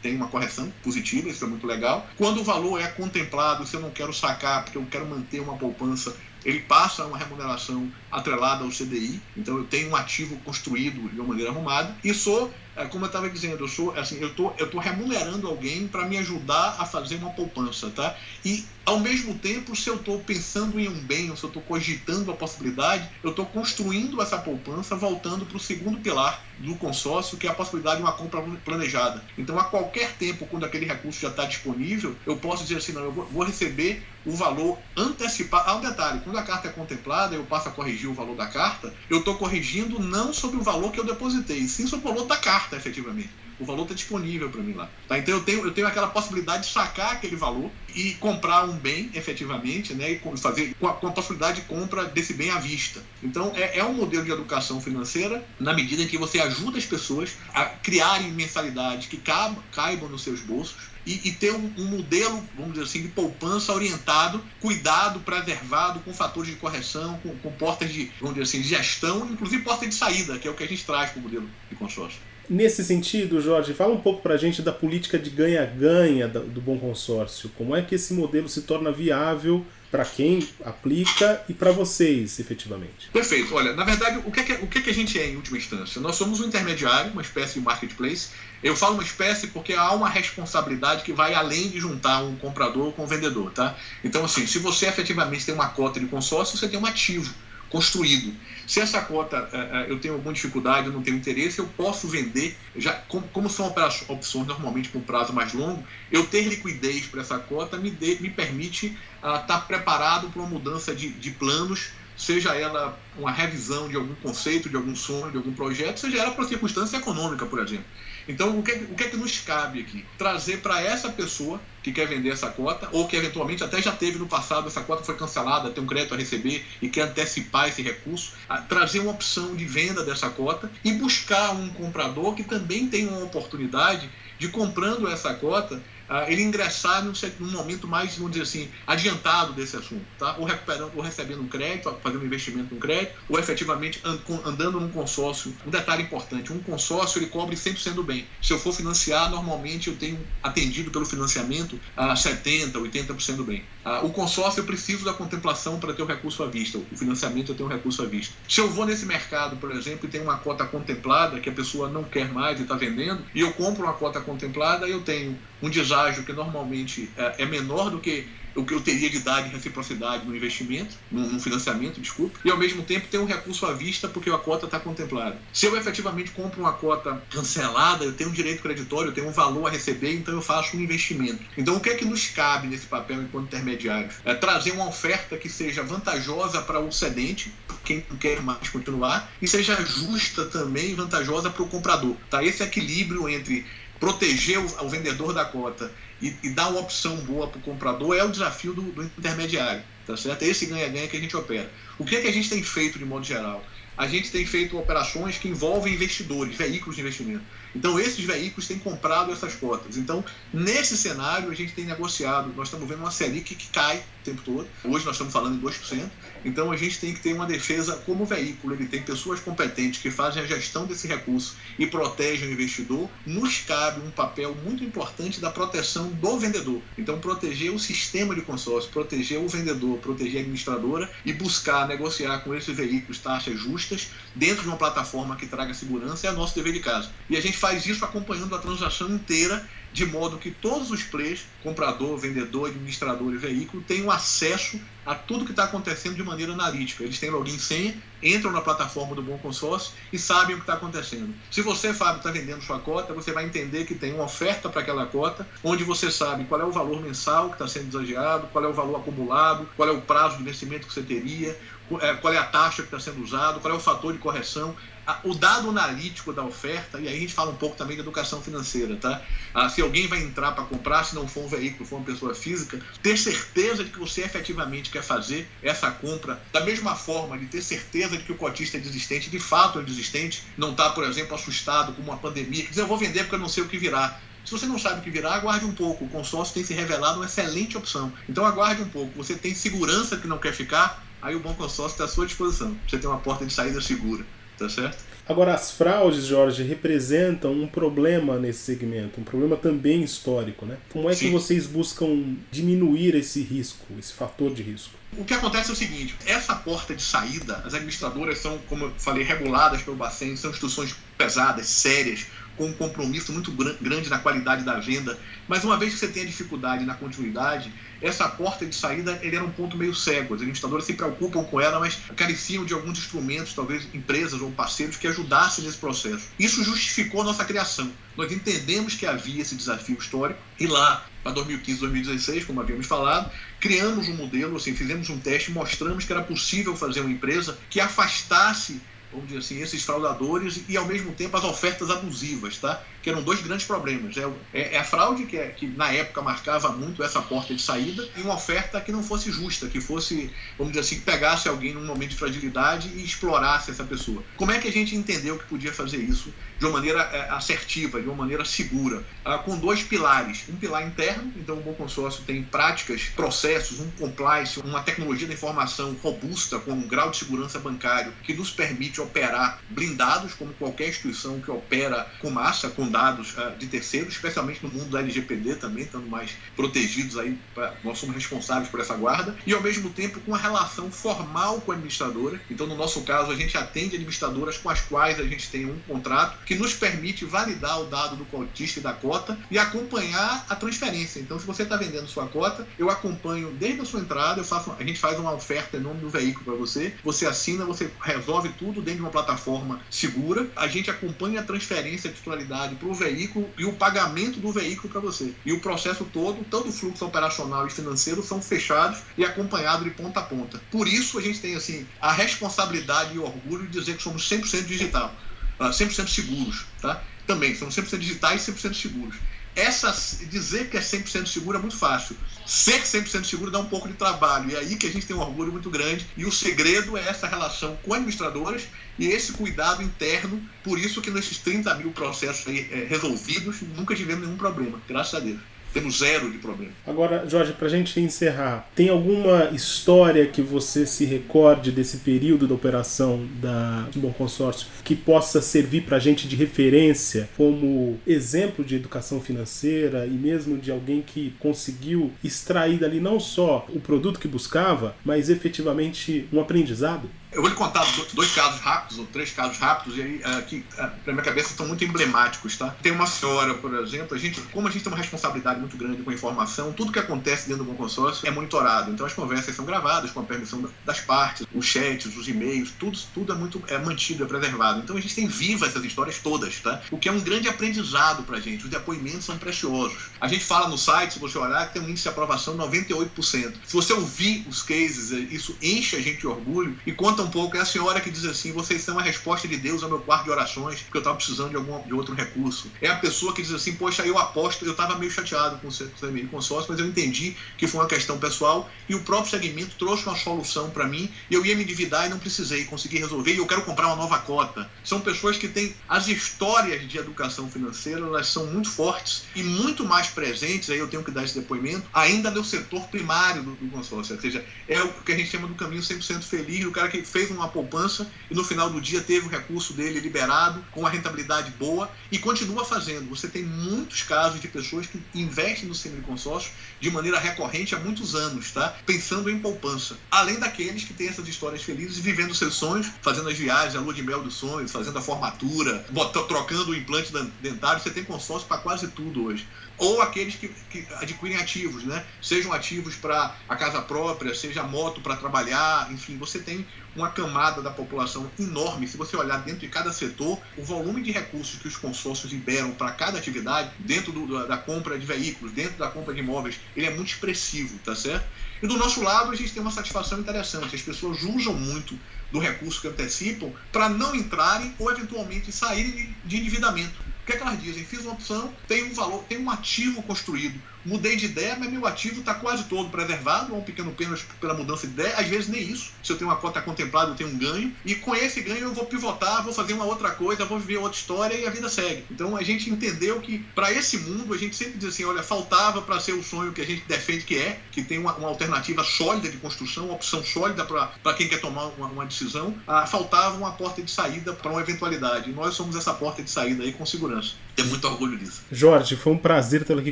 tem 0.01 0.15
uma 0.15 0.29
correção 0.29 0.71
positiva, 0.81 1.29
isso 1.29 1.43
é 1.43 1.47
muito 1.47 1.67
legal. 1.67 2.09
Quando 2.15 2.39
o 2.39 2.43
valor 2.43 2.79
é 2.79 2.87
contemplado, 2.87 3.67
se 3.67 3.75
eu 3.75 3.81
não 3.81 3.91
quero 3.91 4.13
sacar 4.13 4.63
porque 4.63 4.77
eu 4.77 4.85
quero 4.85 5.05
manter 5.05 5.41
uma 5.41 5.57
poupança 5.57 6.15
ele 6.45 6.59
passa 6.61 7.05
uma 7.05 7.17
remuneração 7.17 7.91
atrelada 8.11 8.63
ao 8.63 8.69
CDI, 8.69 9.21
então 9.35 9.57
eu 9.57 9.65
tenho 9.65 9.89
um 9.89 9.95
ativo 9.95 10.39
construído 10.41 11.09
de 11.09 11.19
uma 11.19 11.29
maneira 11.29 11.51
arrumada 11.51 11.97
e 12.03 12.13
sou 12.13 12.53
como 12.89 13.05
eu 13.05 13.07
estava 13.07 13.29
dizendo, 13.29 13.63
eu 13.63 13.67
sou 13.67 13.91
assim, 13.91 14.19
eu 14.19 14.35
tô, 14.35 14.55
eu 14.57 14.69
tô 14.69 14.79
remunerando 14.79 15.47
alguém 15.47 15.87
para 15.87 16.07
me 16.07 16.17
ajudar 16.17 16.77
a 16.79 16.85
fazer 16.85 17.15
uma 17.15 17.33
poupança, 17.33 17.89
tá? 17.91 18.17
E 18.43 18.67
ao 18.85 18.99
mesmo 18.99 19.39
tempo, 19.39 19.75
se 19.75 19.89
eu 19.89 19.95
estou 19.95 20.23
pensando 20.23 20.79
em 20.79 20.89
um 20.89 21.05
bem, 21.05 21.29
ou 21.29 21.37
se 21.37 21.43
eu 21.43 21.47
estou 21.47 21.63
cogitando 21.63 22.31
a 22.31 22.35
possibilidade, 22.35 23.09
eu 23.23 23.29
estou 23.29 23.45
construindo 23.45 24.21
essa 24.21 24.37
poupança 24.37 24.95
voltando 24.95 25.45
para 25.45 25.57
o 25.57 25.59
segundo 25.59 26.01
pilar 26.01 26.47
do 26.57 26.75
consórcio, 26.75 27.37
que 27.37 27.47
é 27.47 27.49
a 27.49 27.55
possibilidade 27.55 27.97
de 27.97 28.03
uma 28.03 28.11
compra 28.13 28.41
planejada. 28.63 29.25
Então, 29.37 29.57
a 29.57 29.65
qualquer 29.65 30.17
tempo, 30.17 30.47
quando 30.47 30.65
aquele 30.65 30.85
recurso 30.85 31.21
já 31.21 31.29
está 31.29 31.45
disponível, 31.45 32.17
eu 32.25 32.37
posso 32.37 32.63
dizer 32.63 32.77
assim, 32.77 32.91
não, 32.91 33.03
eu 33.03 33.11
vou 33.11 33.43
receber 33.43 34.05
o 34.25 34.35
valor 34.35 34.81
antecipado. 34.95 35.69
Ah, 35.69 35.75
um 35.75 35.81
detalhe, 35.81 36.21
quando 36.21 36.37
a 36.37 36.43
carta 36.43 36.67
é 36.67 36.71
contemplada, 36.71 37.35
eu 37.35 37.45
passo 37.45 37.69
a 37.69 37.71
corrigir 37.71 38.09
o 38.09 38.13
valor 38.13 38.35
da 38.35 38.47
carta, 38.47 38.93
eu 39.09 39.19
estou 39.19 39.37
corrigindo 39.37 39.99
não 39.99 40.33
sobre 40.33 40.57
o 40.57 40.63
valor 40.63 40.91
que 40.91 40.99
eu 40.99 41.05
depositei, 41.05 41.67
sim 41.67 41.87
sobre 41.87 42.09
o 42.09 42.13
valor 42.13 42.27
da 42.27 42.37
carta 42.37 42.62
carta, 42.63 42.75
efetivamente. 42.75 43.30
O 43.60 43.65
valor 43.65 43.83
está 43.83 43.94
disponível 43.94 44.50
para 44.50 44.62
mim 44.62 44.74
lá. 44.74 44.89
Tá? 45.07 45.18
Então 45.18 45.36
eu 45.36 45.44
tenho, 45.44 45.63
eu 45.63 45.71
tenho 45.71 45.88
aquela 45.88 46.07
possibilidade 46.07 46.63
de 46.63 46.74
sacar 46.74 47.13
aquele 47.13 47.36
valor 47.36 47.69
e 47.95 48.14
comprar 48.16 48.66
um 48.66 48.76
bem, 48.76 49.11
efetivamente, 49.14 49.94
né? 49.94 50.11
E 50.11 50.37
fazer 50.37 50.73
com 50.80 50.87
a, 50.87 50.94
com 50.94 51.07
a 51.07 51.11
possibilidade 51.11 51.61
de 51.61 51.68
compra 51.68 52.06
desse 52.06 52.33
bem 52.33 52.49
à 52.49 52.57
vista. 52.57 53.02
Então 53.21 53.52
é, 53.56 53.80
é 53.80 53.85
um 53.85 53.94
modelo 53.94 54.26
de 54.26 54.31
educação 54.31 54.81
financeira 54.81 55.45
na 55.59 55.73
medida 55.73 56.02
em 56.02 56.07
que 56.07 56.18
você 56.18 56.40
ajuda 56.40 56.78
as 56.78 56.85
pessoas 56.85 57.35
a 57.54 57.66
criarem 57.66 58.31
mensalidades 58.31 59.07
que 59.07 59.18
caibam, 59.18 59.64
caibam 59.71 60.09
nos 60.09 60.23
seus 60.23 60.42
bolsos 60.42 60.94
e, 61.06 61.28
e, 61.28 61.31
ter 61.33 61.52
um, 61.52 61.71
um, 61.78 61.85
modelo, 61.85 62.42
vamos 62.56 62.73
dizer 62.73 62.85
assim, 62.85 63.02
de 63.02 63.09
poupança 63.09 63.73
orientado, 63.73 64.42
cuidado, 64.61 65.19
preservado, 65.19 65.99
com 65.99 66.14
fatores 66.14 66.49
de 66.49 66.56
correção, 66.56 67.19
com, 67.19 67.35
com 67.40 67.52
portas 67.52 67.92
de, 67.92 68.09
vamos 68.21 68.35
dizer 68.35 68.44
assim, 68.44 68.61
de 68.61 68.69
gestão, 68.69 69.30
inclusive 69.30 69.64
porta 69.64 69.85
de 69.85 69.94
saída, 69.94 70.40
que 70.40 70.47
é 70.47 70.52
o 70.52 70.54
que 70.54 70.64
a 70.64 70.68
gente 70.68 70.85
traz 70.85 71.11
para 71.11 71.19
o 71.19 71.23
modelo 71.23 71.49
de 71.69 71.76
consórcio. 71.76 72.19
Nesse 72.50 72.83
sentido, 72.83 73.42
Jorge, 73.42 73.73
fala 73.73 73.94
um 73.94 74.02
pouco 74.02 74.21
para 74.21 74.33
a 74.33 74.38
gente 74.38 74.62
da 74.62 74.71
política 74.71 75.18
de 75.18 75.30
ganha-ganha 75.30 76.28
do 76.28 76.62
bom 76.62 76.78
consórcio. 76.78 77.50
Como 77.57 77.76
é 77.76 77.81
que 77.81 77.95
esse 77.95 78.14
modelo 78.14 78.50
se 78.50 78.64
torna 78.64 78.92
viável 78.92 79.66
para 79.90 80.04
quem 80.04 80.45
aplica 80.66 81.42
e 81.47 81.54
para 81.54 81.71
vocês, 81.71 82.40
efetivamente? 82.40 83.09
Perfeito. 83.14 83.54
Olha, 83.56 83.73
na 83.73 83.83
verdade, 83.83 84.21
o 84.26 84.31
que, 84.31 84.40
é 84.40 84.44
que, 84.44 84.54
o 84.54 84.68
que, 84.68 84.80
é 84.80 84.81
que 84.81 84.90
a 84.90 84.94
gente 84.94 85.19
é 85.19 85.30
em 85.30 85.35
última 85.35 85.57
instância? 85.57 86.02
Nós 86.02 86.16
somos 86.16 86.42
um 86.42 86.47
intermediário, 86.47 87.12
uma 87.12 87.21
espécie 87.21 87.54
de 87.54 87.62
marketplace. 87.62 88.30
Eu 88.62 88.76
falo 88.76 88.95
uma 88.95 89.04
espécie 89.04 89.47
porque 89.47 89.73
há 89.73 89.92
uma 89.92 90.09
responsabilidade 90.09 91.04
que 91.04 91.14
vai 91.14 91.33
além 91.33 91.69
de 91.69 91.80
juntar 91.80 92.23
um 92.23 92.35
comprador 92.35 92.92
com 92.94 93.04
um 93.04 93.07
vendedor, 93.07 93.52
tá? 93.52 93.78
Então, 94.04 94.26
assim, 94.26 94.45
se 94.47 94.59
você 94.59 94.88
efetivamente 94.88 95.45
tem 95.45 95.54
uma 95.54 95.69
cota 95.69 96.00
de 96.00 96.07
consórcio, 96.07 96.57
você 96.57 96.68
tem 96.68 96.80
um 96.80 96.85
ativo 96.85 97.33
construído. 97.73 98.31
Se 98.68 98.80
essa 98.80 99.01
cota 99.01 99.49
eh, 99.51 99.69
eh, 99.73 99.85
eu 99.89 99.99
tenho 99.99 100.13
alguma 100.13 100.31
dificuldade, 100.31 100.85
eu 100.85 100.94
não 100.94 101.01
tenho 101.01 101.18
interesse, 101.18 101.57
eu 101.57 101.65
posso 101.65 102.07
vender. 102.07 102.56
Já, 102.75 102.94
como, 102.94 103.49
são 103.49 103.73
opções 104.07 104.47
normalmente 104.47 104.89
com 104.89 105.01
prazo 105.01 105.33
mais 105.33 105.53
longo, 105.53 105.83
eu 106.11 106.23
ter 106.27 106.44
liquidez 106.44 107.07
para 107.07 107.21
essa 107.21 107.39
cota 107.39 107.77
me, 107.77 107.89
me 107.89 108.30
permite 108.30 108.95
estar 109.15 109.44
uh, 109.44 109.47
tá 109.47 109.59
preparado 109.59 110.30
para 110.30 110.42
uma 110.44 110.49
mudança 110.49 110.94
de, 110.95 111.09
de 111.09 111.31
planos 111.31 111.92
seja 112.15 112.53
ela 112.53 112.97
uma 113.18 113.31
revisão 113.31 113.89
de 113.89 113.95
algum 113.95 114.13
conceito, 114.15 114.69
de 114.69 114.75
algum 114.75 114.95
sonho, 114.95 115.31
de 115.31 115.37
algum 115.37 115.51
projeto, 115.51 115.99
seja 115.99 116.19
ela 116.19 116.31
para 116.31 116.45
circunstância 116.45 116.97
econômica, 116.97 117.44
por 117.47 117.59
exemplo. 117.59 117.85
Então, 118.27 118.57
o 118.57 118.63
que, 118.63 118.71
o 118.71 118.95
que 118.95 119.03
é 119.03 119.09
que 119.09 119.18
nos 119.18 119.39
cabe 119.39 119.81
aqui? 119.81 120.06
Trazer 120.18 120.57
para 120.57 120.81
essa 120.81 121.09
pessoa 121.09 121.59
que 121.81 121.92
quer 121.92 122.07
vender 122.07 122.30
essa 122.30 122.49
cota, 122.49 122.87
ou 122.94 123.07
que 123.07 123.15
eventualmente 123.15 123.63
até 123.63 123.81
já 123.81 123.92
teve 123.92 124.18
no 124.18 124.25
passado, 124.25 124.68
essa 124.68 124.81
cota 124.81 125.03
foi 125.03 125.18
cancelada, 125.18 125.69
tem 125.69 125.83
um 125.83 125.87
crédito 125.87 126.13
a 126.13 126.18
receber 126.18 126.65
e 126.81 126.87
quer 126.87 127.01
antecipar 127.01 127.68
esse 127.68 127.81
recurso, 127.81 128.33
trazer 128.69 128.99
uma 128.99 129.11
opção 129.11 129.53
de 129.53 129.65
venda 129.65 130.03
dessa 130.03 130.30
cota 130.30 130.71
e 130.83 130.94
buscar 130.94 131.51
um 131.51 131.69
comprador 131.73 132.35
que 132.35 132.44
também 132.44 132.87
tem 132.87 133.07
uma 133.07 133.25
oportunidade 133.25 134.09
de 134.39 134.47
comprando 134.47 135.09
essa 135.09 135.33
cota 135.33 135.83
ele 136.27 136.41
ingressar 136.41 137.03
num, 137.03 137.13
num, 137.39 137.51
momento 137.51 137.87
mais, 137.87 138.15
vamos 138.15 138.31
dizer 138.31 138.43
assim, 138.43 138.69
adiantado 138.85 139.53
desse 139.53 139.75
assunto, 139.75 140.05
tá? 140.17 140.35
ou, 140.37 140.45
recuperando, 140.45 140.91
ou 140.95 141.01
recebendo 141.01 141.41
um 141.41 141.47
crédito, 141.47 141.95
fazendo 142.01 142.21
um 142.21 142.25
investimento 142.25 142.73
no 142.73 142.79
crédito, 142.79 143.13
ou 143.29 143.39
efetivamente 143.39 144.01
andando 144.45 144.79
num 144.79 144.89
consórcio. 144.89 145.55
Um 145.65 145.69
detalhe 145.69 146.03
importante, 146.03 146.51
um 146.51 146.59
consórcio 146.59 147.19
ele 147.19 147.27
cobre 147.27 147.55
100% 147.55 147.93
do 147.93 148.03
bem. 148.03 148.25
Se 148.41 148.53
eu 148.53 148.59
for 148.59 148.73
financiar, 148.73 149.29
normalmente 149.29 149.89
eu 149.89 149.95
tenho 149.95 150.19
atendido 150.41 150.91
pelo 150.91 151.05
financiamento 151.05 151.79
a 151.95 152.13
70%, 152.13 152.71
80% 152.73 153.35
do 153.35 153.43
bem. 153.43 153.63
Uh, 153.85 154.05
o 154.05 154.09
consórcio 154.11 154.61
eu 154.61 154.65
preciso 154.65 155.03
da 155.03 155.13
contemplação 155.13 155.79
para 155.79 155.93
ter 155.93 156.01
o 156.01 156.05
recurso 156.05 156.43
à 156.43 156.47
vista, 156.47 156.77
o 156.77 156.97
financiamento 156.97 157.51
eu 157.51 157.55
tenho 157.55 157.67
o 157.67 157.71
recurso 157.71 158.01
à 158.01 158.05
vista. 158.05 158.33
Se 158.47 158.61
eu 158.61 158.69
vou 158.69 158.85
nesse 158.85 159.05
mercado, 159.05 159.57
por 159.57 159.71
exemplo, 159.71 160.07
e 160.07 160.09
tem 160.09 160.21
uma 160.21 160.37
cota 160.37 160.65
contemplada 160.65 161.39
que 161.39 161.49
a 161.49 161.53
pessoa 161.53 161.89
não 161.89 162.03
quer 162.03 162.31
mais 162.31 162.59
e 162.59 162.63
está 162.63 162.75
vendendo, 162.75 163.23
e 163.33 163.41
eu 163.41 163.51
compro 163.53 163.83
uma 163.83 163.93
cota 163.93 164.21
contemplada, 164.21 164.87
eu 164.87 165.01
tenho 165.01 165.37
um 165.61 165.69
deságio 166.04 166.24
que 166.24 166.33
normalmente 166.33 167.10
é, 167.18 167.44
é 167.44 167.45
menor 167.45 167.90
do 167.90 168.00
que 168.00 168.28
o 168.56 168.64
que 168.64 168.74
eu 168.74 168.81
teria 168.81 169.10
de 169.10 169.19
dar 169.19 169.42
de 169.42 169.50
reciprocidade 169.50 170.28
no 170.28 170.36
investimento, 170.36 170.95
no, 171.12 171.40
financiamento, 171.40 172.00
desculpa, 172.00 172.40
e 172.45 172.52
ao 172.52 172.57
mesmo 172.57 172.83
tempo 172.83 173.07
ter 173.07 173.18
um 173.18 173.26
recurso 173.26 173.66
à 173.66 173.74
vista 173.74 174.07
porque 174.07 174.30
a 174.30 174.38
cota 174.38 174.66
está 174.66 174.80
contemplada. 174.80 175.38
Se 175.52 175.66
eu 175.66 175.76
efetivamente 175.76 176.30
compro 176.30 176.60
uma 176.60 176.74
cota 176.74 177.22
cancelada, 177.31 178.06
eu 178.06 178.14
tenho 178.14 178.30
um 178.30 178.33
direito 178.33 178.62
creditório, 178.62 179.10
eu 179.10 179.14
tenho 179.14 179.28
um 179.28 179.31
valor 179.31 179.68
a 179.68 179.72
receber, 179.72 180.14
então 180.14 180.33
eu 180.33 180.42
faço 180.42 180.78
um 180.78 180.81
investimento. 180.81 181.44
Então 181.57 181.76
o 181.76 181.80
que 181.80 181.90
é 181.90 181.95
que 181.95 182.06
nos 182.06 182.28
cabe 182.28 182.68
nesse 182.68 182.86
papel 182.86 183.24
enquanto 183.24 183.48
intermediários? 183.48 184.16
É 184.24 184.36
trazer 184.36 184.72
uma 184.72 184.88
oferta 184.88 185.36
que 185.36 185.50
seja 185.50 185.81
vantajosa 185.81 186.62
para 186.62 186.80
o 186.80 186.92
cedente, 186.92 187.52
quem 187.83 188.06
não 188.07 188.18
quer 188.18 188.40
mais 188.42 188.69
continuar, 188.69 189.31
e 189.42 189.48
seja 189.48 189.76
justa 189.83 190.45
também 190.45 190.94
vantajosa 190.94 191.50
para 191.50 191.64
o 191.64 191.68
comprador. 191.68 192.16
Tá? 192.30 192.44
Esse 192.44 192.62
equilíbrio 192.62 193.28
entre 193.28 193.66
proteger 194.00 194.59
o, 194.59 194.85
o 194.85 194.90
vendedor 194.90 195.33
da 195.33 195.45
cota 195.45 195.92
e, 196.21 196.35
e 196.44 196.50
dar 196.50 196.69
uma 196.69 196.80
opção 196.80 197.16
boa 197.18 197.47
para 197.47 197.59
o 197.59 197.62
comprador 197.62 198.16
é 198.16 198.23
o 198.23 198.30
desafio 198.30 198.73
do, 198.73 198.81
do, 198.81 199.04
intermediário, 199.04 199.83
tá 200.06 200.16
certo? 200.16 200.44
É 200.44 200.47
esse 200.47 200.66
ganha-ganha 200.66 201.07
que 201.07 201.18
a 201.18 201.19
gente 201.19 201.35
opera. 201.35 201.71
O 201.97 202.06
que 202.06 202.16
é 202.16 202.21
que 202.21 202.28
a 202.28 202.31
gente 202.31 202.50
tem 202.50 202.64
feito 202.64 202.97
de 202.97 203.06
modo 203.06 203.26
geral? 203.26 203.64
A 203.97 204.07
gente 204.07 204.31
tem 204.31 204.45
feito 204.45 204.78
operações 204.78 205.38
que 205.38 205.47
envolvem 205.47 205.94
investidores, 205.94 206.56
veículos 206.56 206.95
de 206.95 207.02
investimento. 207.02 207.44
Então, 207.75 207.99
esses 207.99 208.23
veículos 208.23 208.68
têm 208.68 208.77
comprado 208.80 209.31
essas 209.31 209.56
cotas. 209.56 209.97
Então, 209.97 210.23
nesse 210.53 210.97
cenário, 210.97 211.49
a 211.49 211.56
gente 211.56 211.73
tem 211.73 211.85
negociado. 211.85 212.53
Nós 212.56 212.68
estamos 212.68 212.87
vendo 212.87 212.99
uma 212.99 213.11
Selic 213.11 213.56
que 213.56 213.68
cai 213.69 213.97
o 213.97 214.23
tempo 214.23 214.42
todo. 214.44 214.68
Hoje 214.83 215.06
nós 215.06 215.15
estamos 215.15 215.33
falando 215.33 215.56
em 215.56 215.61
2%. 215.61 216.09
Então, 216.45 216.71
a 216.71 216.77
gente 216.77 216.99
tem 216.99 217.13
que 217.13 217.19
ter 217.19 217.33
uma 217.33 217.45
defesa 217.45 217.95
como 218.06 218.25
veículo. 218.25 218.73
Ele 218.73 218.85
tem 218.85 219.01
pessoas 219.01 219.39
competentes 219.39 220.01
que 220.01 220.11
fazem 220.11 220.44
a 220.44 220.45
gestão 220.45 220.85
desse 220.85 221.07
recurso 221.07 221.56
e 221.80 221.87
protegem 221.87 222.49
o 222.49 222.51
investidor. 222.51 223.09
Nos 223.25 223.59
cabe 223.59 224.06
um 224.06 224.11
papel 224.11 224.56
muito 224.63 224.83
importante 224.83 225.39
da 225.39 225.49
proteção 225.49 226.09
do 226.09 226.37
vendedor. 226.37 226.81
Então, 226.97 227.19
proteger 227.19 227.71
o 227.71 227.80
sistema 227.80 228.35
de 228.35 228.42
consórcio, 228.42 228.92
proteger 228.92 229.39
o 229.39 229.47
vendedor, 229.47 229.97
proteger 229.97 230.37
a 230.37 230.42
administradora 230.42 231.09
e 231.25 231.33
buscar 231.33 231.87
negociar 231.87 232.39
com 232.39 232.53
esses 232.53 232.75
veículos 232.75 233.19
taxas 233.19 233.59
justas 233.59 234.09
dentro 234.35 234.63
de 234.63 234.68
uma 234.68 234.77
plataforma 234.77 235.35
que 235.35 235.47
traga 235.47 235.73
segurança 235.73 236.27
é 236.27 236.31
nosso 236.31 236.56
dever 236.56 236.73
de 236.73 236.80
casa. 236.80 237.09
E 237.30 237.37
a 237.37 237.42
gente 237.42 237.57
faz 237.63 237.85
isso 237.85 238.03
acompanhando 238.03 238.53
a 238.53 238.59
transação 238.59 239.09
inteira, 239.09 239.65
de 239.93 240.05
modo 240.05 240.37
que 240.37 240.51
todos 240.51 240.91
os 240.91 241.01
players, 241.01 241.45
comprador, 241.63 242.17
vendedor, 242.17 242.67
administrador 242.67 243.33
e 243.33 243.37
veículo, 243.37 243.81
tenham 243.83 244.11
acesso 244.11 244.77
a 245.05 245.15
tudo 245.15 245.45
que 245.45 245.51
está 245.51 245.63
acontecendo 245.63 246.15
de 246.15 246.23
maneira 246.23 246.51
analítica. 246.51 247.05
Eles 247.05 247.19
têm 247.19 247.29
login 247.29 247.57
senha, 247.57 247.95
entram 248.23 248.51
na 248.51 248.61
plataforma 248.61 249.15
do 249.15 249.21
Bom 249.21 249.37
Consórcio 249.37 249.94
e 250.11 250.18
sabem 250.18 250.56
o 250.56 250.59
que 250.59 250.63
está 250.63 250.73
acontecendo. 250.73 251.33
Se 251.51 251.61
você, 251.61 251.94
Fábio, 251.94 252.18
está 252.18 252.31
vendendo 252.31 252.61
sua 252.61 252.80
cota, 252.80 253.13
você 253.13 253.31
vai 253.31 253.45
entender 253.45 253.85
que 253.85 253.95
tem 253.95 254.13
uma 254.13 254.23
oferta 254.23 254.69
para 254.69 254.81
aquela 254.81 255.06
cota, 255.06 255.47
onde 255.63 255.83
você 255.83 256.09
sabe 256.09 256.45
qual 256.45 256.61
é 256.61 256.65
o 256.65 256.71
valor 256.71 257.01
mensal 257.01 257.47
que 257.47 257.56
está 257.56 257.68
sendo 257.68 257.87
desagiado, 257.87 258.47
qual 258.47 258.63
é 258.63 258.68
o 258.68 258.73
valor 258.73 258.97
acumulado, 258.97 259.68
qual 259.75 259.89
é 259.89 259.92
o 259.92 260.01
prazo 260.01 260.37
de 260.37 260.44
vencimento 260.44 260.87
que 260.87 260.94
você 260.94 261.01
teria, 261.01 261.57
é, 262.01 262.13
qual 262.13 262.33
é 262.33 262.37
a 262.37 262.45
taxa 262.45 262.81
que 262.81 262.87
está 262.87 262.99
sendo 262.99 263.21
usado, 263.21 263.59
qual 263.59 263.73
é 263.73 263.77
o 263.77 263.80
fator 263.80 264.13
de 264.13 264.19
correção 264.19 264.75
o 265.23 265.33
dado 265.33 265.69
analítico 265.69 266.31
da 266.31 266.44
oferta, 266.44 266.99
e 266.99 267.07
aí 267.07 267.18
a 267.18 267.19
gente 267.19 267.33
fala 267.33 267.51
um 267.51 267.56
pouco 267.56 267.75
também 267.75 267.95
de 267.95 268.01
educação 268.01 268.42
financeira, 268.42 268.95
tá? 268.95 269.21
Ah, 269.53 269.69
se 269.69 269.81
alguém 269.81 270.07
vai 270.07 270.21
entrar 270.21 270.53
para 270.53 270.63
comprar, 270.63 271.03
se 271.03 271.15
não 271.15 271.27
for 271.27 271.44
um 271.44 271.47
veículo, 271.47 271.85
for 271.85 271.97
uma 271.97 272.06
pessoa 272.06 272.33
física, 272.33 272.80
ter 273.01 273.18
certeza 273.18 273.83
de 273.83 273.89
que 273.89 273.99
você 273.99 274.21
efetivamente 274.21 274.89
quer 274.89 275.03
fazer 275.03 275.47
essa 275.61 275.92
compra, 275.92 276.42
da 276.51 276.61
mesma 276.61 276.95
forma 276.95 277.37
de 277.37 277.47
ter 277.47 277.61
certeza 277.61 278.12
de 278.17 278.23
que 278.23 278.31
o 278.31 278.37
cotista 278.37 278.77
é 278.77 278.79
desistente, 278.79 279.29
de 279.29 279.39
fato 279.39 279.79
é 279.79 279.83
desistente, 279.83 280.43
não 280.57 280.71
está, 280.71 280.89
por 280.89 281.03
exemplo, 281.03 281.35
assustado 281.35 281.93
com 281.93 282.01
uma 282.01 282.17
pandemia, 282.17 282.63
que 282.63 282.69
diz, 282.69 282.77
eu 282.77 282.87
vou 282.87 282.97
vender 282.97 283.23
porque 283.23 283.35
eu 283.35 283.39
não 283.39 283.49
sei 283.49 283.63
o 283.63 283.67
que 283.67 283.77
virá. 283.77 284.19
Se 284.45 284.51
você 284.51 284.65
não 284.65 284.77
sabe 284.77 284.99
o 284.99 285.03
que 285.03 285.09
virá, 285.09 285.35
aguarde 285.35 285.65
um 285.65 285.73
pouco. 285.73 286.05
O 286.05 286.09
consórcio 286.09 286.53
tem 286.53 286.63
se 286.63 286.73
revelado 286.73 287.19
uma 287.19 287.25
excelente 287.25 287.77
opção. 287.77 288.11
Então 288.27 288.45
aguarde 288.45 288.81
um 288.81 288.89
pouco. 288.89 289.15
Você 289.15 289.35
tem 289.35 289.55
segurança 289.55 290.17
que 290.17 290.27
não 290.27 290.37
quer 290.37 290.53
ficar, 290.53 291.05
aí 291.21 291.35
o 291.35 291.39
bom 291.39 291.53
consórcio 291.53 291.93
está 291.93 292.03
à 292.03 292.07
sua 292.07 292.25
disposição. 292.25 292.77
Você 292.87 292.97
tem 292.97 293.09
uma 293.09 293.19
porta 293.19 293.45
de 293.45 293.53
saída 293.53 293.79
segura 293.79 294.25
tá 294.63 294.69
certo? 294.69 295.03
Agora, 295.27 295.53
as 295.53 295.71
fraudes, 295.71 296.25
Jorge, 296.25 296.63
representam 296.63 297.53
um 297.53 297.67
problema 297.67 298.37
nesse 298.37 298.59
segmento, 298.59 299.21
um 299.21 299.23
problema 299.23 299.55
também 299.55 300.03
histórico, 300.03 300.65
né? 300.65 300.77
Como 300.89 301.09
é 301.09 301.13
Sim. 301.13 301.27
que 301.27 301.31
vocês 301.31 301.65
buscam 301.65 302.35
diminuir 302.51 303.15
esse 303.15 303.41
risco, 303.41 303.85
esse 303.97 304.13
fator 304.13 304.53
de 304.53 304.61
risco? 304.61 304.91
O 305.17 305.23
que 305.23 305.33
acontece 305.33 305.69
é 305.69 305.73
o 305.73 305.75
seguinte: 305.75 306.15
essa 306.25 306.55
porta 306.55 306.93
de 306.93 307.01
saída, 307.01 307.61
as 307.65 307.73
administradoras 307.73 308.39
são, 308.39 308.57
como 308.69 308.85
eu 308.85 308.93
falei, 308.97 309.23
reguladas 309.23 309.81
pelo 309.81 309.95
Bacen, 309.95 310.35
são 310.35 310.49
instituições 310.49 310.95
pesadas, 311.17 311.67
sérias, 311.67 312.25
com 312.57 312.65
um 312.65 312.73
compromisso 312.73 313.31
muito 313.31 313.51
grande 313.81 314.09
na 314.09 314.19
qualidade 314.19 314.63
da 314.63 314.79
venda. 314.79 315.17
Mas 315.47 315.63
uma 315.63 315.77
vez 315.77 315.93
que 315.93 315.99
você 315.99 316.07
tem 316.07 316.23
a 316.23 316.25
dificuldade 316.25 316.85
na 316.85 316.95
continuidade, 316.95 317.71
essa 318.04 318.28
porta 318.28 318.66
de 318.66 318.76
saída 318.76 319.18
ele 319.24 319.38
era 319.38 319.45
um 319.45 319.52
ponto 319.52 319.78
meio 319.78 319.95
cego. 319.95 320.36
As 320.36 320.42
administradoras 320.42 320.86
se 320.86 320.94
preocupam 320.94 321.44
com 321.45 321.60
ela, 321.60 321.80
mas 321.80 321.98
careciam 322.16 322.66
de 322.66 322.74
alguns 322.74 323.00
instrumentos, 323.00 323.54
talvez 323.54 323.88
empresas 323.94 324.42
ou 324.42 324.52
parceiros, 324.52 324.98
que 324.98 325.07
ajudassem 325.07 325.64
nesse 325.64 325.78
processo. 325.78 326.28
Isso 326.38 326.64
justificou 326.64 327.24
nossa 327.24 327.45
criação. 327.45 327.90
Nós 328.18 328.31
entendemos 328.31 328.95
que 328.95 329.06
havia 329.06 329.42
esse 329.42 329.56
desafio 329.56 329.98
histórico 329.98 330.40
e 330.60 330.68
lá, 330.68 331.06
para 331.24 331.31
2015, 331.31 331.80
2016, 331.80 332.44
como 332.44 332.60
havíamos 332.60 332.86
falado, 332.86 333.31
criamos 333.60 334.10
um 334.10 334.16
modelo, 334.16 334.57
assim, 334.57 334.76
fizemos 334.76 335.10
um 335.10 335.18
teste, 335.18 335.52
mostramos 335.52 336.04
que 336.04 336.12
era 336.12 336.22
possível 336.22 336.76
fazer 336.76 337.00
uma 337.00 337.12
empresa 337.12 337.57
que 337.69 337.80
afastasse 337.80 338.81
vamos 339.14 339.28
dizer 339.28 339.40
assim, 339.40 339.62
esses 339.62 339.83
fraudadores 339.83 340.62
e, 340.68 340.76
ao 340.76 340.86
mesmo 340.86 341.14
tempo, 341.14 341.38
as 341.38 341.44
ofertas 341.44 341.90
abusivas, 341.92 342.57
tá? 342.57 342.81
Que 343.04 343.10
eram 343.10 343.22
dois 343.22 343.42
grandes 343.42 343.66
problemas. 343.66 344.16
É, 344.18 344.24
é, 344.54 344.76
é 344.76 344.80
a 344.80 344.83
fraude, 344.83 345.26
que, 345.26 345.38
é, 345.38 345.48
que 345.50 345.68
na 345.68 345.92
época 345.92 346.22
marcava 346.22 346.69
muito 346.69 347.04
essa 347.04 347.22
porta 347.22 347.54
de 347.54 347.62
saída, 347.62 348.07
e 348.16 348.22
uma 348.22 348.36
oferta 348.36 348.80
que 348.80 348.92
não 348.92 349.04
fosse 349.04 349.30
justa, 349.30 349.68
que 349.68 349.81
fosse, 349.81 350.31
vamos 350.57 350.72
dizer 350.72 350.80
assim, 350.80 350.95
que 350.95 351.02
pegasse 351.02 351.50
alguém 351.50 351.74
num 351.74 351.86
momento 351.86 352.12
de 352.12 352.16
fragilidade 352.16 352.88
e 352.95 353.04
explorasse 353.04 353.69
essa 353.69 353.83
pessoa. 353.83 354.24
Como 354.38 354.52
é 354.52 354.57
que 354.57 354.69
a 354.69 354.72
gente 354.72 354.95
entendeu 354.95 355.38
que 355.38 355.45
podia 355.45 355.74
fazer 355.74 355.98
isso 355.98 356.33
de 356.57 356.66
uma 356.66 356.74
maneira 356.74 357.02
é, 357.02 357.30
assertiva, 357.31 358.02
de 358.02 358.07
uma 358.07 358.16
maneira 358.16 358.45
segura? 358.45 359.04
Ah, 359.26 359.38
com 359.38 359.57
dois 359.57 359.83
pilares. 359.83 360.45
Um 360.48 360.56
pilar 360.56 360.88
interno, 360.88 361.33
então 361.36 361.57
o 361.57 361.62
Bom 361.62 361.74
Consórcio 361.74 362.24
tem 362.24 362.42
práticas, 362.42 363.04
processos, 363.16 363.81
um 363.81 363.92
compliance, 363.92 364.62
uma 364.62 364.81
tecnologia 364.81 365.28
da 365.28 365.33
informação 365.33 365.94
robusta, 366.02 366.57
com 366.60 366.72
um 366.72 366.88
grau 366.88 367.12
de 367.12 367.18
segurança 367.18 367.60
bancário 367.60 368.14
que 368.24 368.33
nos 368.33 368.50
permite 368.50 369.02
operar 369.02 369.60
blindados, 369.69 370.33
como 370.36 370.54
qualquer 370.54 370.88
instituição 370.88 371.42
que 371.42 371.52
opera 371.52 372.10
com 372.22 372.30
massa, 372.30 372.69
com 372.69 372.93
dados 372.94 373.33
uh, 373.33 373.57
de 373.57 373.66
terceiros, 373.66 374.14
especialmente 374.14 374.64
no 374.64 374.69
mundo 374.69 374.92
da 374.92 375.00
LGPD 375.00 375.56
também, 375.56 375.83
estando 375.83 376.07
mais 376.07 376.30
protegidos 376.56 377.18
aí, 377.18 377.38
pra, 377.56 377.73
nós 377.83 377.97
somos 377.97 378.14
responsáveis 378.14 378.69
por 378.69 378.80
essa 378.80 378.94
guarda, 378.94 379.35
e 379.47 379.54
ao 379.54 379.62
mesmo 379.62 379.90
tempo 379.90 380.19
com 380.19 380.31
uma 380.31 380.38
relação 380.38 380.92
formal 380.92 381.59
com 381.62 381.71
a 381.71 381.76
administradora. 381.76 382.40
Então, 382.52 382.68
no 382.68 382.76
nosso 382.76 383.02
caso, 383.02 383.31
a 383.31 383.35
gente 383.35 383.57
atende 383.57 383.95
administradoras 383.95 384.59
com 384.59 384.69
as 384.69 384.81
quais 384.81 385.19
a 385.19 385.23
gente 385.23 385.50
tem 385.50 385.66
um 385.66 385.80
contrato 385.88 386.45
que 386.45 386.54
nos 386.54 386.76
permite 386.76 387.26
validar 387.26 387.81
o 387.81 387.85
dado 387.85 388.16
do 388.16 388.26
cotista 388.26 388.80
e 388.80 388.83
da 388.83 388.94
cota 388.94 389.38
e 389.50 389.57
acompanhar 389.57 390.45
a 390.47 390.56
transferência. 390.56 391.19
Então, 391.19 391.40
se 391.40 391.47
você 391.47 391.64
está 391.64 391.76
vendendo 391.76 392.07
sua 392.07 392.28
cota, 392.28 392.68
eu 392.78 392.92
acompanho 392.92 393.52
desde 393.54 393.81
a 393.81 393.85
sua 393.85 394.02
entrada, 394.02 394.40
eu 394.40 394.45
faço, 394.45 394.71
a 394.80 394.83
gente 394.83 395.00
faz 395.00 395.18
uma 395.18 395.33
oferta 395.33 395.78
em 395.78 395.80
nome 395.81 396.00
do 396.00 396.09
veículo 396.09 396.45
para 396.45 396.54
você, 396.54 396.94
você 397.04 397.26
assina, 397.26 397.66
você 397.66 397.90
resolve 398.02 398.50
tudo 398.50 398.81
dentro 398.81 399.00
de 399.00 399.02
uma 399.02 399.09
plataforma 399.09 399.81
segura, 399.90 400.47
a 400.56 400.68
gente 400.68 400.92
acompanha 400.92 401.40
a 401.40 401.44
transferência 401.44 402.09
de 402.09 402.18
titularidade 402.18 402.76
para 402.83 402.92
o 402.92 402.94
veículo 402.94 403.49
e 403.57 403.66
o 403.66 403.73
pagamento 403.73 404.40
do 404.40 404.52
veículo 404.52 404.90
para 404.90 404.99
você. 404.99 405.33
E 405.45 405.54
o 405.54 405.61
processo 405.61 406.04
todo, 406.04 406.44
todo 406.44 406.69
o 406.69 406.71
fluxo 406.71 407.06
operacional 407.06 407.66
e 407.66 407.69
financeiro 407.69 408.21
são 408.21 408.42
fechados 408.42 408.99
e 409.18 409.23
acompanhados 409.23 409.85
de 409.85 409.92
ponta 409.92 410.19
a 410.19 410.23
ponta. 410.23 410.61
Por 410.69 410.87
isso 410.87 411.18
a 411.18 411.21
gente 411.21 411.40
tem 411.40 411.56
assim 411.56 411.87
a 412.02 412.11
responsabilidade 412.11 413.16
e 413.16 413.19
o 413.19 413.23
orgulho 413.23 413.66
de 413.68 413.80
dizer 413.80 413.95
que 413.95 414.04
somos 414.04 414.30
100% 414.30 414.66
digital. 414.66 415.16
100% 415.59 416.04
ah, 416.04 416.07
seguros, 416.07 416.66
tá? 416.81 417.02
também 417.25 417.56
são 417.56 417.69
100% 417.69 417.97
digitais 417.97 418.47
e 418.47 418.52
100% 418.52 418.73
seguros. 418.73 419.16
Essa, 419.56 419.92
dizer 420.26 420.69
que 420.69 420.78
é 420.78 420.81
100% 420.81 421.28
seguro 421.28 421.57
é 421.57 421.62
muito 421.62 421.78
fácil. 421.78 422.18
Ser 422.45 422.81
100% 422.81 423.24
seguro 423.24 423.52
dá 423.52 423.60
um 423.60 423.66
pouco 423.66 423.88
de 423.88 423.94
trabalho. 423.94 424.50
E 424.50 424.56
é 424.56 424.60
aí 424.60 424.76
que 424.76 424.88
a 424.88 424.92
gente 424.92 425.06
tem 425.06 425.16
um 425.16 425.22
orgulho 425.22 425.52
muito 425.52 425.69
grande. 425.69 426.06
E 426.18 426.26
o 426.26 426.31
segredo 426.31 426.98
é 426.98 427.07
essa 427.07 427.28
relação 427.28 427.78
com 427.83 427.94
administradores 427.94 428.68
e 428.98 429.07
esse 429.07 429.33
cuidado 429.33 429.83
interno. 429.83 430.42
Por 430.64 430.80
isso 430.80 431.02
que 431.02 431.12
nesses 431.12 431.38
30 431.38 431.76
mil 431.76 431.92
processos 431.92 432.48
aí, 432.48 432.68
é, 432.72 432.86
resolvidos, 432.86 433.62
nunca 433.62 433.95
tivemos 433.95 434.26
nenhum 434.26 434.38
problema, 434.38 434.81
graças 434.88 435.14
a 435.14 435.19
Deus. 435.19 435.40
Temos 435.73 435.99
zero 435.99 436.31
de 436.31 436.37
problema. 436.37 436.71
Agora, 436.85 437.25
Jorge, 437.27 437.53
para 437.53 437.68
a 437.68 437.69
gente 437.69 437.99
encerrar, 437.99 438.69
tem 438.75 438.89
alguma 438.89 439.49
história 439.51 440.27
que 440.27 440.42
você 440.42 440.85
se 440.85 441.03
recorde 441.03 441.71
desse 441.71 441.97
período 441.97 442.47
da 442.47 442.53
operação 442.53 443.27
da 443.42 443.87
Bom 443.95 444.13
Consórcio 444.13 444.68
que 444.83 444.95
possa 444.95 445.42
servir 445.42 445.81
para 445.81 445.97
a 445.97 445.99
gente 445.99 446.27
de 446.27 446.35
referência 446.35 447.27
como 447.35 447.99
exemplo 448.06 448.63
de 448.63 448.75
educação 448.75 449.19
financeira 449.19 450.06
e 450.06 450.11
mesmo 450.11 450.57
de 450.57 450.71
alguém 450.71 451.01
que 451.01 451.33
conseguiu 451.39 452.11
extrair 452.23 452.77
dali 452.77 452.99
não 452.99 453.19
só 453.19 453.65
o 453.73 453.80
produto 453.80 454.19
que 454.19 454.27
buscava, 454.27 454.95
mas 455.03 455.30
efetivamente 455.30 456.27
um 456.31 456.39
aprendizado? 456.39 457.09
Eu 457.33 457.42
vou 457.42 457.49
lhe 457.49 457.56
contar 457.56 457.85
dois 458.13 458.31
casos 458.31 458.59
rápidos, 458.59 458.99
ou 458.99 459.06
três 459.07 459.31
casos 459.31 459.57
rápidos, 459.57 459.97
e 459.97 460.02
aí, 460.02 460.16
uh, 460.18 460.45
que, 460.45 460.57
uh, 460.57 460.90
pra 461.04 461.13
minha 461.13 461.23
cabeça, 461.23 461.49
estão 461.49 461.68
muito 461.68 461.83
emblemáticos, 461.83 462.57
tá? 462.57 462.75
Tem 462.81 462.92
uma 462.92 463.07
senhora, 463.07 463.56
por 463.56 463.73
exemplo, 463.73 464.16
a 464.16 464.19
gente, 464.19 464.40
como 464.42 464.68
a 464.68 464.71
gente 464.71 464.83
tem 464.83 464.92
uma 464.92 464.97
responsabilidade 464.97 465.59
muito 465.59 465.75
grande 465.75 466.04
com 466.04 466.11
a 466.11 466.13
informação, 466.13 466.71
tudo 466.71 466.92
que 466.92 466.99
acontece 466.99 467.47
dentro 467.47 467.63
do 467.63 467.71
bom 467.71 467.75
consórcio 467.75 468.28
é 468.28 468.31
monitorado. 468.31 468.92
Então, 468.92 469.06
as 469.06 469.13
conversas 469.13 469.56
são 469.56 469.66
gravadas 469.66 470.11
com 470.11 470.19
a 470.19 470.23
permissão 470.23 470.69
das 470.85 470.99
partes, 470.99 471.47
os 471.54 471.66
chats, 471.66 472.16
os 472.16 472.28
e-mails, 472.28 472.71
tudo, 472.78 472.97
tudo 473.13 473.33
é 473.33 473.35
muito 473.35 473.63
é 473.68 473.78
mantido, 473.80 474.23
é 474.23 474.28
preservado. 474.28 474.81
Então, 474.81 474.95
a 474.95 475.02
gente 475.02 475.16
tem 475.16 475.28
viva 475.28 475.66
essas 475.66 475.83
histórias 475.83 476.19
todas, 476.19 476.59
tá? 476.59 476.81
O 476.92 476.97
que 476.97 477.09
é 477.09 477.11
um 477.11 477.19
grande 477.19 477.49
aprendizado 477.49 478.23
pra 478.23 478.40
gente. 478.40 478.66
Os 478.66 478.69
depoimentos 478.69 479.25
são 479.25 479.37
preciosos. 479.37 479.97
A 480.21 480.28
gente 480.28 480.45
fala 480.45 480.68
no 480.68 480.78
site, 480.78 481.13
se 481.13 481.19
você 481.19 481.37
olhar, 481.37 481.68
que 481.68 481.73
tem 481.73 481.81
um 481.81 481.90
índice 481.90 482.04
de 482.04 482.09
aprovação 482.09 482.56
98%. 482.57 483.54
Se 483.66 483.73
você 483.73 483.94
ouvir 483.94 484.45
os 484.47 484.61
cases, 484.61 485.11
isso 485.31 485.57
enche 485.61 485.95
a 485.95 485.99
gente 485.99 486.19
de 486.19 486.28
orgulho 486.28 486.78
e 486.85 486.92
conta 486.92 487.22
um 487.23 487.30
pouco, 487.30 487.57
é 487.57 487.61
a 487.61 487.65
senhora 487.65 487.99
que 487.99 488.11
diz 488.11 488.25
assim: 488.25 488.51
vocês 488.51 488.81
são 488.81 488.99
a 488.99 489.01
resposta 489.01 489.47
de 489.47 489.57
Deus 489.57 489.83
ao 489.83 489.89
meu 489.89 489.99
quarto 489.99 490.25
de 490.25 490.31
orações, 490.31 490.81
porque 490.81 490.97
eu 490.97 491.01
estava 491.01 491.15
precisando 491.15 491.49
de 491.49 491.56
algum 491.56 491.81
de 491.81 491.94
outro 491.94 492.13
recurso. 492.13 492.71
É 492.81 492.89
a 492.89 492.95
pessoa 492.95 493.33
que 493.33 493.42
diz 493.42 493.51
assim: 493.51 493.75
poxa, 493.75 494.06
eu 494.06 494.18
aposto, 494.18 494.65
eu 494.65 494.71
estava 494.71 494.97
meio 494.97 495.11
chateado 495.11 495.57
com 495.59 495.68
o 495.68 496.27
consórcio, 496.27 496.71
mas 496.71 496.80
eu 496.80 496.85
entendi 496.85 497.35
que 497.57 497.68
foi 497.68 497.81
uma 497.81 497.87
questão 497.87 498.18
pessoal 498.18 498.69
e 498.87 498.95
o 498.95 499.03
próprio 499.03 499.31
segmento 499.31 499.75
trouxe 499.77 500.06
uma 500.06 500.15
solução 500.15 500.69
para 500.69 500.87
mim 500.87 501.11
e 501.30 501.33
eu 501.33 501.45
ia 501.45 501.56
me 501.56 501.63
endividar 501.63 502.06
e 502.06 502.09
não 502.09 502.19
precisei, 502.19 502.65
consegui 502.65 502.99
resolver 502.99 503.33
e 503.33 503.37
eu 503.37 503.47
quero 503.47 503.63
comprar 503.63 503.87
uma 503.87 503.95
nova 503.95 504.19
cota. 504.19 504.69
São 504.83 505.01
pessoas 505.01 505.37
que 505.37 505.47
têm 505.47 505.75
as 505.87 506.07
histórias 506.07 506.87
de 506.87 506.97
educação 506.97 507.49
financeira, 507.49 508.01
elas 508.01 508.27
são 508.27 508.47
muito 508.47 508.69
fortes 508.69 509.25
e 509.35 509.44
muito 509.44 509.85
mais 509.85 510.07
presentes, 510.07 510.69
aí 510.69 510.80
eu 510.80 510.87
tenho 510.87 511.03
que 511.03 511.11
dar 511.11 511.23
esse 511.23 511.39
depoimento, 511.39 511.87
ainda 511.94 512.30
no 512.32 512.43
setor 512.43 512.88
primário 512.88 513.43
do, 513.43 513.56
do 513.56 513.67
consórcio, 513.69 514.15
ou 514.15 514.21
seja, 514.21 514.45
é 514.67 514.82
o 514.82 514.93
que 515.03 515.12
a 515.12 515.17
gente 515.17 515.30
chama 515.30 515.47
do 515.47 515.56
caminho 515.56 515.82
100% 515.82 516.23
feliz, 516.23 516.65
o 516.65 516.71
cara 516.71 516.88
que 516.88 517.03
fez 517.13 517.29
uma 517.29 517.47
poupança 517.47 518.12
e 518.29 518.34
no 518.34 518.43
final 518.43 518.71
do 518.71 518.82
dia 518.82 518.99
teve 518.99 519.27
o 519.27 519.29
recurso 519.29 519.73
dele 519.73 519.99
liberado 519.99 520.65
com 520.71 520.79
uma 520.79 520.89
rentabilidade 520.89 521.51
boa 521.51 521.89
e 522.12 522.17
continua 522.17 522.65
fazendo. 522.65 523.08
Você 523.10 523.27
tem 523.27 523.43
muitos 523.43 524.01
casos 524.01 524.41
de 524.41 524.47
pessoas 524.47 524.88
que 524.88 524.99
investem 525.13 525.69
no 525.69 525.75
semiconsórcio 525.75 526.51
de 526.79 526.89
maneira 526.89 527.19
recorrente 527.19 527.75
há 527.75 527.79
muitos 527.79 528.15
anos, 528.15 528.51
tá? 528.51 528.75
Pensando 528.84 529.29
em 529.29 529.38
poupança. 529.39 529.95
Além 530.10 530.39
daqueles 530.39 530.84
que 530.84 530.93
têm 530.93 531.08
essas 531.08 531.27
histórias 531.27 531.62
felizes 531.62 531.99
vivendo 531.99 532.34
seus 532.34 532.55
sonhos, 532.55 532.88
fazendo 533.03 533.29
as 533.29 533.38
viagens, 533.38 533.75
a 533.75 533.79
lua 533.79 533.93
de 533.93 534.01
mel 534.01 534.23
dos 534.23 534.34
sonhos, 534.34 534.71
fazendo 534.71 534.97
a 534.97 535.01
formatura, 535.01 535.86
trocando 536.27 536.71
o 536.71 536.75
implante 536.75 537.13
dentário, 537.39 537.82
você 537.82 537.91
tem 537.91 538.03
consórcio 538.03 538.47
para 538.47 538.58
quase 538.58 538.88
tudo 538.88 539.25
hoje 539.25 539.47
ou 539.77 540.01
aqueles 540.01 540.36
que, 540.36 540.47
que 540.47 540.88
adquirem 540.95 541.38
ativos, 541.38 541.84
né? 541.84 542.05
Sejam 542.21 542.53
ativos 542.53 542.95
para 542.95 543.36
a 543.47 543.55
casa 543.55 543.82
própria, 543.82 544.34
seja 544.34 544.63
moto 544.63 545.01
para 545.01 545.15
trabalhar, 545.15 545.91
enfim, 545.91 546.17
você 546.17 546.39
tem 546.39 546.65
uma 546.95 547.10
camada 547.10 547.62
da 547.62 547.71
população 547.71 548.30
enorme. 548.39 548.88
Se 548.88 548.97
você 548.97 549.15
olhar 549.17 549.38
dentro 549.38 549.62
de 549.62 549.67
cada 549.67 549.91
setor, 549.91 550.39
o 550.58 550.63
volume 550.63 551.02
de 551.02 551.12
recursos 551.12 551.60
que 551.60 551.67
os 551.67 551.78
consórcios 551.78 552.32
liberam 552.32 552.71
para 552.71 552.91
cada 552.91 553.17
atividade, 553.17 553.71
dentro 553.80 554.12
do, 554.12 554.47
da 554.47 554.58
compra 554.58 554.97
de 554.97 555.06
veículos, 555.06 555.54
dentro 555.54 555.78
da 555.78 555.89
compra 555.89 556.13
de 556.13 556.19
imóveis, 556.19 556.60
ele 556.76 556.86
é 556.86 556.95
muito 556.95 557.10
expressivo, 557.10 557.78
tá 557.80 557.95
certo? 557.95 558.26
E 558.62 558.67
do 558.67 558.78
nosso 558.78 559.02
lado, 559.02 559.32
a 559.32 559.36
gente 559.36 559.52
tem 559.52 559.62
uma 559.62 559.71
satisfação 559.71 560.20
interessante. 560.20 560.76
As 560.76 560.82
pessoas 560.82 561.24
usam 561.24 561.54
muito 561.54 562.00
do 562.32 562.39
recurso 562.39 562.82
que 562.82 562.88
antecipam 562.88 563.52
para 563.72 563.89
não 563.89 564.15
entrarem 564.15 564.74
ou 564.80 564.91
eventualmente 564.91 565.52
saírem 565.52 566.15
de 566.26 566.38
endividamento. 566.38 567.12
O 567.24 567.26
que, 567.26 567.34
é 567.34 567.38
que 567.38 567.42
elas 567.42 567.62
dizem? 567.62 567.86
Fiz 567.86 568.02
uma 568.02 568.14
opção, 568.14 568.54
tem 568.68 568.84
um 568.84 568.94
valor, 568.94 569.24
tem 569.24 569.38
um 569.38 569.50
ativo 569.50 570.04
construído 570.04 570.62
mudei 570.86 571.16
de 571.16 571.26
ideia, 571.26 571.56
mas 571.58 571.72
meu 571.72 571.86
ativo 571.86 572.20
está 572.20 572.34
quase 572.34 572.66
todo 572.66 572.90
preservado, 572.90 573.54
ou 573.54 573.60
um 573.60 573.64
pequeno 573.64 573.92
pênalti 573.92 574.26
pela 574.40 574.54
mudança 574.54 574.86
de 574.86 574.94
ideia, 574.94 575.16
às 575.16 575.28
vezes 575.28 575.48
nem 575.48 575.62
isso. 575.62 575.92
Se 576.04 576.12
eu 576.12 576.18
tenho 576.18 576.30
uma 576.30 576.38
cota 576.38 576.62
contemplada, 576.62 577.12
eu 577.12 577.16
tenho 577.16 577.30
um 577.30 577.38
ganho, 577.38 577.74
e 577.86 577.96
com 577.96 578.16
esse 578.16 578.42
ganho 578.42 578.60
eu 578.60 578.74
vou 578.74 578.86
pivotar, 578.86 579.44
vou 579.44 579.54
fazer 579.54 579.74
uma 579.74 579.86
outra 579.86 580.12
coisa, 580.12 580.46
vou 580.46 580.60
viver 580.60 580.78
outra 580.78 580.98
história 580.98 581.36
e 581.36 581.48
a 581.48 581.50
vida 581.50 581.70
segue. 581.70 582.06
Então 582.12 582.36
a 582.36 582.44
gente 582.44 582.70
entendeu 582.70 583.20
que 583.22 583.40
para 583.56 583.72
esse 583.72 583.98
mundo 584.00 584.34
a 584.34 584.38
gente 584.38 584.56
sempre 584.56 584.78
diz 584.78 584.90
assim, 584.90 585.06
olha, 585.06 585.24
faltava 585.24 585.82
para 585.82 586.00
ser 586.00 586.14
o 586.14 586.24
sonho 586.24 586.52
que 586.52 586.62
a 586.62 586.66
gente 586.66 586.84
defende 586.86 587.24
que 587.24 587.38
é, 587.38 587.60
que 587.72 587.84
tem 587.84 587.98
uma, 587.98 588.14
uma 588.16 588.28
alternativa 588.28 588.84
sólida 588.84 589.30
de 589.30 589.38
construção, 589.38 589.86
uma 589.86 589.96
opção 589.96 590.24
sólida 590.24 590.66
para 590.66 591.14
quem 591.14 591.28
quer 591.28 591.40
tomar 591.40 591.68
uma, 591.68 591.88
uma 591.88 592.06
decisão, 592.06 592.56
ah, 592.68 592.86
faltava 592.86 593.38
uma 593.38 593.52
porta 593.52 593.82
de 593.82 593.90
saída 593.90 594.34
para 594.34 594.52
uma 594.52 594.62
eventualidade. 594.62 595.30
E 595.30 595.34
nós 595.34 595.56
somos 595.56 595.76
essa 595.76 595.94
porta 595.94 596.22
de 596.22 596.30
saída 596.30 596.64
aí 596.64 596.74
com 596.74 596.86
segurança. 596.86 597.12
Tenho 597.56 597.69
muito 597.69 597.88
orgulho 597.88 598.17
disso. 598.17 598.41
Jorge, 598.52 598.95
foi 598.95 599.13
um 599.13 599.17
prazer 599.17 599.63
tê-lo 599.63 599.80
aqui 599.80 599.91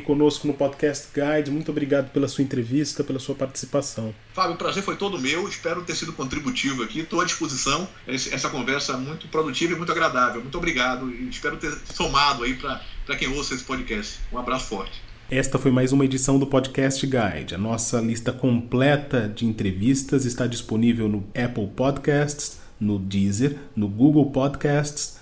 conosco 0.00 0.46
no 0.46 0.54
podcast 0.54 0.82
Podcast 0.82 1.08
Guide. 1.14 1.50
Muito 1.50 1.70
obrigado 1.70 2.10
pela 2.10 2.28
sua 2.28 2.42
entrevista, 2.42 3.02
pela 3.02 3.18
sua 3.18 3.34
participação. 3.34 4.14
Fábio, 4.34 4.54
o 4.54 4.58
prazer 4.58 4.82
foi 4.82 4.96
todo 4.96 5.18
meu. 5.18 5.48
Espero 5.48 5.82
ter 5.82 5.94
sido 5.94 6.12
contributivo 6.12 6.82
aqui. 6.82 7.00
Estou 7.00 7.20
à 7.20 7.24
disposição. 7.24 7.88
Essa 8.06 8.50
conversa 8.50 8.96
muito 8.96 9.28
produtiva 9.28 9.72
e 9.72 9.76
muito 9.76 9.92
agradável. 9.92 10.40
Muito 10.40 10.58
obrigado 10.58 11.10
e 11.10 11.28
espero 11.28 11.56
ter 11.56 11.72
somado 11.94 12.44
aí 12.44 12.54
para 12.54 13.16
quem 13.16 13.28
ouça 13.28 13.54
esse 13.54 13.64
podcast. 13.64 14.18
Um 14.32 14.38
abraço 14.38 14.66
forte. 14.66 15.00
Esta 15.30 15.58
foi 15.58 15.70
mais 15.70 15.92
uma 15.92 16.04
edição 16.04 16.38
do 16.38 16.46
Podcast 16.46 17.06
Guide. 17.06 17.54
A 17.54 17.58
nossa 17.58 18.00
lista 18.00 18.32
completa 18.32 19.28
de 19.28 19.46
entrevistas 19.46 20.26
está 20.26 20.46
disponível 20.46 21.08
no 21.08 21.24
Apple 21.28 21.68
Podcasts, 21.68 22.60
no 22.78 22.98
Deezer, 22.98 23.56
no 23.74 23.88
Google 23.88 24.30
Podcasts, 24.30 25.21